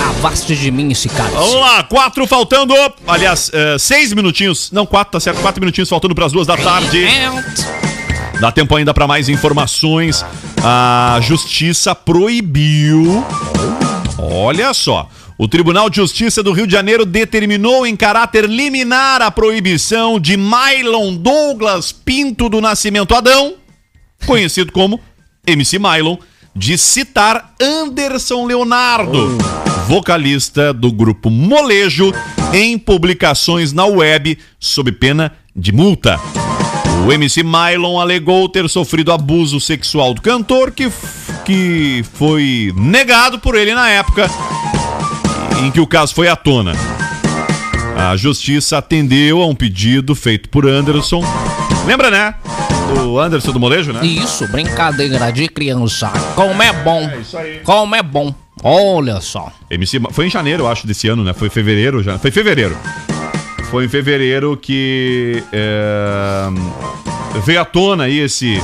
[0.08, 1.30] Avaste de mim esse cara.
[1.30, 2.74] Vamos lá, quatro faltando.
[3.06, 4.70] Aliás, eh, seis minutinhos.
[4.72, 5.40] Não, quatro, tá certo.
[5.40, 7.06] Quatro minutinhos faltando para as duas da tarde.
[8.40, 10.24] Dá tempo ainda para mais informações.
[10.62, 13.24] A justiça proibiu.
[14.22, 15.08] Olha só.
[15.36, 20.36] O Tribunal de Justiça do Rio de Janeiro determinou em caráter liminar a proibição de
[20.36, 23.56] Mylon Douglas Pinto do Nascimento Adão
[24.26, 25.00] conhecido como
[25.46, 26.16] MC Mylon,
[26.54, 29.38] de citar Anderson Leonardo,
[29.88, 32.12] vocalista do grupo Molejo,
[32.52, 36.20] em publicações na web sob pena de multa.
[37.04, 40.90] O MC Mylon alegou ter sofrido abuso sexual do cantor, que,
[41.44, 44.30] que foi negado por ele na época
[45.60, 46.72] em que o caso foi à tona.
[47.96, 51.22] A justiça atendeu a um pedido feito por Anderson.
[51.86, 52.34] Lembra, né?
[53.06, 54.04] O Anderson do Molejo, né?
[54.04, 56.08] Isso, brincadeira de criança.
[56.34, 57.10] Como é bom.
[57.64, 58.34] Como é bom.
[58.62, 59.52] Olha só.
[59.70, 61.32] MC, foi em janeiro, eu acho, desse ano, né?
[61.32, 62.18] Foi fevereiro já.
[62.18, 62.76] Foi fevereiro.
[63.72, 66.46] Foi em fevereiro que é,
[67.42, 68.60] veio à tona aí esse,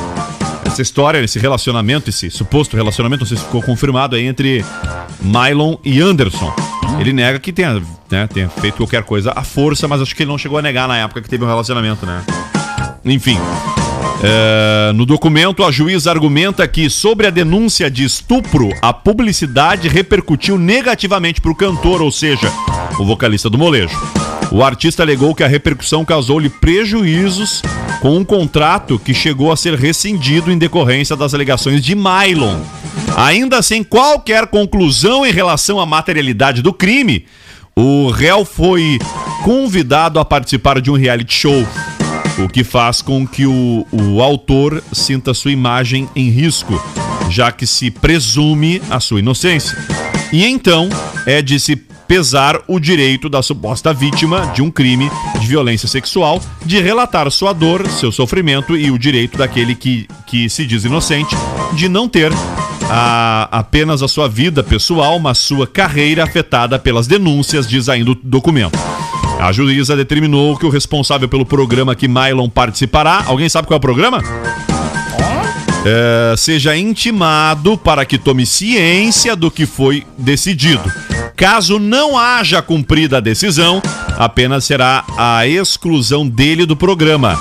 [0.67, 4.63] essa história, esse relacionamento, esse suposto relacionamento, não sei se ficou confirmado aí entre
[5.23, 6.55] Mylon e Anderson.
[7.01, 10.31] Ele nega que tenha, né, tenha feito qualquer coisa à força, mas acho que ele
[10.31, 12.23] não chegou a negar na época que teve um relacionamento, né?
[13.03, 13.39] Enfim.
[14.23, 20.59] É, no documento, a juíza argumenta que, sobre a denúncia de estupro, a publicidade repercutiu
[20.59, 22.53] negativamente para o cantor, ou seja,
[22.99, 23.97] o vocalista do molejo.
[24.51, 27.63] O artista alegou que a repercussão causou-lhe prejuízos
[28.01, 32.61] com um contrato que chegou a ser rescindido em decorrência das alegações de Mylon.
[33.17, 37.27] Ainda sem qualquer conclusão em relação à materialidade do crime,
[37.77, 38.99] o réu foi
[39.45, 41.67] convidado a participar de um reality show
[42.39, 46.81] o que faz com que o, o autor sinta sua imagem em risco,
[47.31, 49.77] já que se presume a sua inocência.
[50.33, 50.89] E então
[51.27, 55.11] é de se pesar o direito da suposta vítima de um crime
[55.41, 60.49] de violência sexual de relatar sua dor, seu sofrimento e o direito daquele que, que
[60.49, 61.37] se diz inocente
[61.75, 62.33] de não ter
[62.91, 68.15] a- apenas a sua vida pessoal, mas sua carreira afetada pelas denúncias, diz ainda o
[68.15, 68.79] documento.
[69.39, 73.79] A juíza determinou que o responsável pelo programa que Mylon participará, alguém sabe qual é
[73.79, 74.23] o programa?
[75.87, 80.93] É, seja intimado para que tome ciência do que foi decidido.
[81.37, 83.81] Caso não haja cumprida a decisão,
[84.19, 87.41] apenas será a exclusão dele do programa,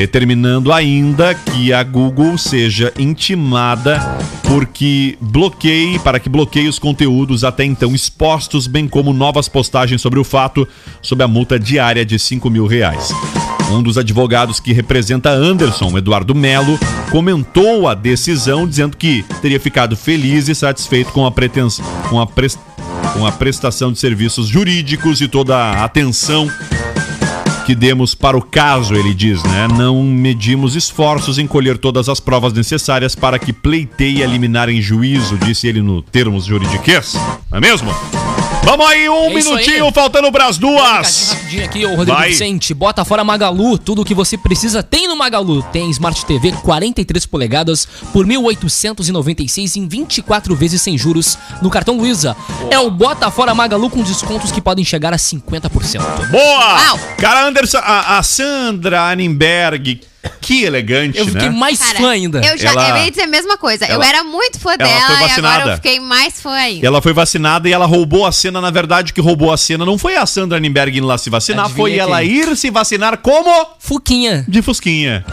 [0.00, 4.00] determinando ainda que a Google seja intimada
[4.44, 10.18] porque bloqueie para que bloqueie os conteúdos até então expostos, bem como novas postagens sobre
[10.18, 10.66] o fato,
[11.02, 13.12] sob a multa diária de 5 mil reais.
[13.70, 16.78] Um dos advogados que representa Anderson, Eduardo Melo,
[17.10, 22.26] comentou a decisão dizendo que teria ficado feliz e satisfeito com a pretensão, com a,
[22.26, 22.58] pres-
[23.12, 26.50] com a prestação de serviços jurídicos e toda a atenção
[27.70, 29.68] que demos para o caso, ele diz, né?
[29.68, 35.38] Não medimos esforços em colher todas as provas necessárias para que pleiteie eliminar em juízo,
[35.38, 37.14] disse ele no termos juridiquês.
[37.48, 37.94] Não é mesmo?
[38.62, 39.92] Vamos aí, um É minutinho, aí.
[39.92, 41.30] faltando pras duas.
[41.32, 42.28] Rapidinho aqui, ô Rodrigo Vai.
[42.28, 42.72] Vicente.
[42.74, 43.78] Bota fora Magalu.
[43.78, 45.62] Tudo o que você precisa tem no Magalu.
[45.72, 52.36] Tem Smart TV 43 polegadas por 1.896 em 24 vezes sem juros no cartão Luiza.
[52.70, 56.28] É o Bota fora Magalu com descontos que podem chegar a 50%.
[56.30, 56.98] Boa!
[57.18, 60.00] Cara, Anderson, a, a Sandra Annenberg,
[60.40, 61.56] que elegante, Eu fiquei né?
[61.56, 62.40] mais Cara, fã ainda.
[62.44, 63.84] Eu já Ela- eu ia dizer a mesma coisa.
[63.86, 65.54] eu ela- era muito fã ela dela foi e vacinada.
[65.56, 66.86] agora eu fiquei mais fã ainda.
[66.86, 68.60] Ela foi vacinada e ela roubou a cena.
[68.60, 71.66] Na verdade, que roubou a cena não foi a Sandra Annenberg indo lá se vacinar,
[71.66, 72.30] Adivinha foi ela quem?
[72.30, 73.50] ir se vacinar como?
[73.78, 74.44] Fuquinha.
[74.48, 75.24] De Fusquinha.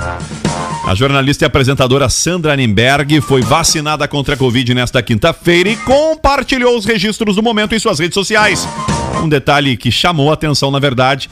[0.86, 6.78] A jornalista e apresentadora Sandra Annenberg foi vacinada contra a Covid nesta quinta-feira e compartilhou
[6.78, 8.66] os registros do momento em suas redes sociais.
[9.22, 11.30] Um detalhe que chamou a atenção, na verdade,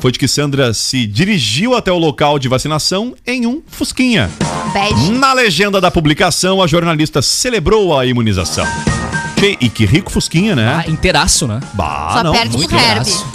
[0.00, 4.30] foi de que Sandra se dirigiu até o local de vacinação em um Fusquinha.
[4.72, 5.12] Bad.
[5.12, 8.66] Na legenda da publicação, a jornalista celebrou a imunização.
[9.38, 10.82] Que- E que rico Fusquinha, né?
[10.86, 11.60] Ah, inteiraço, né?
[11.74, 13.00] Bah, Só não, perde muito pro Herb.
[13.08, 13.26] inteiraço.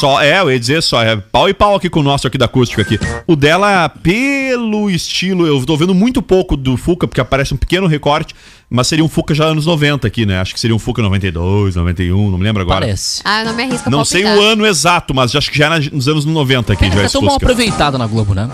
[0.00, 2.36] só, é, eu ia dizer só, é pau e pau aqui com o nosso aqui
[2.36, 2.98] da acústica aqui.
[3.26, 7.86] O dela, pelo estilo, eu tô vendo muito pouco do Fuca, porque aparece um pequeno
[7.86, 8.34] recorte,
[8.68, 10.40] mas seria um Fuca já anos 90 aqui, né?
[10.40, 12.80] Acho que seria um Fuca 92, 91, não me lembro agora.
[12.80, 13.20] Parece.
[13.24, 14.44] Ah, eu não me arrisco a Não sei palpitar.
[14.44, 17.14] o ano exato, mas acho que já era nos anos 90 aqui, já Tá esse
[17.20, 17.44] mal Fusca.
[17.46, 18.48] aproveitada na Globo, né?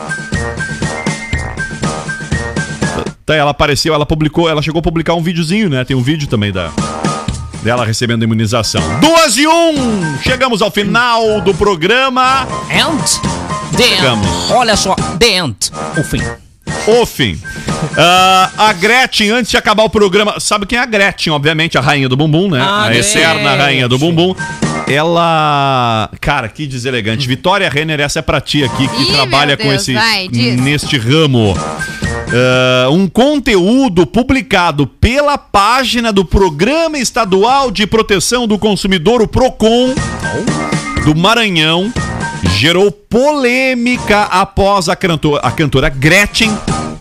[3.29, 5.85] Tá, ela apareceu, ela publicou, ela chegou a publicar um videozinho, né?
[5.85, 6.71] Tem um vídeo também da
[7.63, 8.81] dela recebendo a imunização.
[9.01, 10.19] Duas e um!
[10.23, 12.49] Chegamos ao final do programa.
[12.71, 12.97] And
[13.77, 13.97] the end.
[13.97, 14.51] Chegamos.
[14.51, 15.57] Olha só, the end.
[15.99, 16.23] O fim.
[16.87, 17.39] O fim.
[17.99, 21.31] Ah, a Gretchen, antes de acabar o programa, sabe quem é a Gretchen?
[21.35, 22.63] Obviamente, a rainha do bumbum, né?
[22.63, 23.59] A a externa Gretchen.
[23.59, 24.35] rainha do bumbum.
[24.87, 26.09] Ela.
[26.19, 27.29] Cara, que deselegante.
[27.29, 29.93] Vitória Renner, essa é pra ti aqui, que Ih, trabalha com esse.
[29.93, 31.55] vai, neste ramo.
[32.31, 39.95] Ah, um conteúdo publicado pela página do Programa Estadual de Proteção do Consumidor, o PROCON,
[41.05, 41.93] do Maranhão,
[42.57, 46.51] gerou polêmica após a cantora, a cantora Gretchen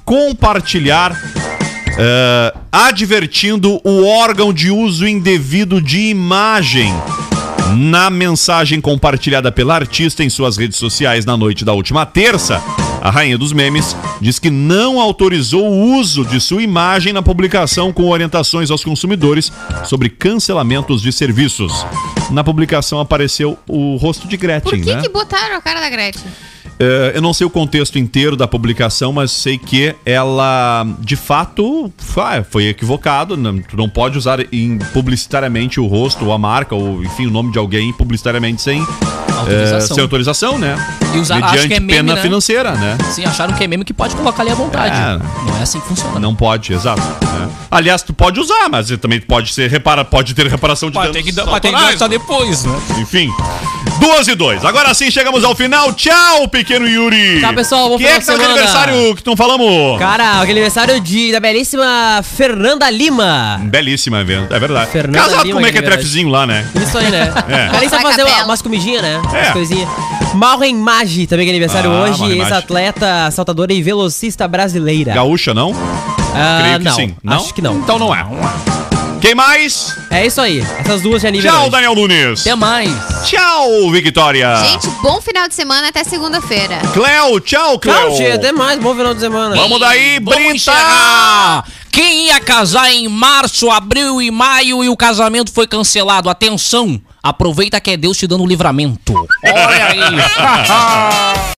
[0.06, 1.12] compartilhar
[1.98, 6.94] eh, advertindo o órgão de uso indevido de imagem.
[7.76, 12.64] Na mensagem compartilhada pela artista em suas redes sociais na noite da última terça,
[13.08, 17.94] a rainha dos memes diz que não autorizou o uso de sua imagem na publicação
[17.94, 19.50] com orientações aos consumidores
[19.86, 21.86] sobre cancelamentos de serviços.
[22.30, 25.02] Na publicação apareceu o rosto de Por Gretchen, que, né?
[25.02, 26.30] que botaram a cara da Gretchen?
[26.80, 31.92] É, eu não sei o contexto inteiro da publicação, mas sei que ela, de fato,
[32.50, 33.36] foi, equivocado.
[33.38, 34.40] Não, tu não pode usar
[34.94, 38.86] publicitariamente o rosto ou a marca, ou enfim, o nome de alguém publicitariamente sem
[39.38, 39.78] Autorização.
[39.78, 40.76] é, sem autorização, né?
[41.14, 42.22] E usar- acho Mediante que é meme, pena né?
[42.22, 42.98] financeira, né?
[43.12, 44.96] Sim, acharam que é meme que pode colocar ali à vontade.
[44.96, 45.18] É.
[45.50, 46.20] Não é assim que funciona.
[46.20, 47.02] Não pode, exato.
[47.02, 47.50] né?
[47.70, 51.18] Aliás, tu pode usar, mas também pode ser repara, pode ter reparação de Vai danos
[51.18, 52.80] ter que, ter que gastar depois, né?
[53.00, 53.32] Enfim.
[54.00, 54.64] Duas e dois.
[54.66, 55.94] Agora sim chegamos ao final.
[55.94, 57.40] Tchau, pequeno Yuri.
[57.40, 57.90] Tchau, pessoal.
[57.90, 60.00] Bom Quem é que tá de aniversário que não falamos?
[60.00, 63.60] Cara, aquele aniversário de, da belíssima Fernanda Lima.
[63.66, 64.90] Belíssima evento, é verdade.
[64.90, 65.82] Fernanda Casado Lima, com o que é.
[65.82, 66.68] Mequetrefezinho lá, né?
[66.76, 67.32] Isso aí, né?
[67.48, 67.68] É.
[67.68, 68.46] O cara fazer Capela.
[68.46, 69.22] umas comidinhas, né?
[69.34, 69.38] É.
[69.38, 69.90] Umas coisinhas.
[70.34, 72.38] Malren Maggi, também que é aniversário Ah, hoje.
[72.40, 75.14] Ex-atleta, saltadora e velocista brasileira.
[75.14, 75.74] Gaúcha, não?
[76.36, 76.94] Ah, Creio que não.
[76.96, 77.16] sim.
[77.24, 77.34] Não?
[77.38, 77.76] Acho que não.
[77.78, 78.26] Então não é.
[79.22, 79.96] Quem mais?
[80.10, 80.60] É isso aí.
[80.80, 81.64] Essas duas de aniversário.
[81.64, 82.42] Tchau, Daniel Nunes.
[82.42, 82.92] Até mais.
[83.26, 84.56] Tchau, Victoria.
[84.58, 86.80] Gente, bom final de semana até segunda-feira.
[86.94, 87.96] Cleo, tchau, Cleo.
[87.96, 88.36] Tchau, tia.
[88.36, 88.80] Até mais.
[88.80, 89.56] Bom final de semana.
[89.56, 90.56] Vamos daí, Vamos Brinta.
[90.56, 91.66] encerrar.
[91.92, 96.30] Quem ia casar em março, abril e maio e o casamento foi cancelado.
[96.30, 97.02] Atenção!
[97.24, 99.14] Aproveita que é Deus te dando livramento.
[99.44, 101.38] Olha aí.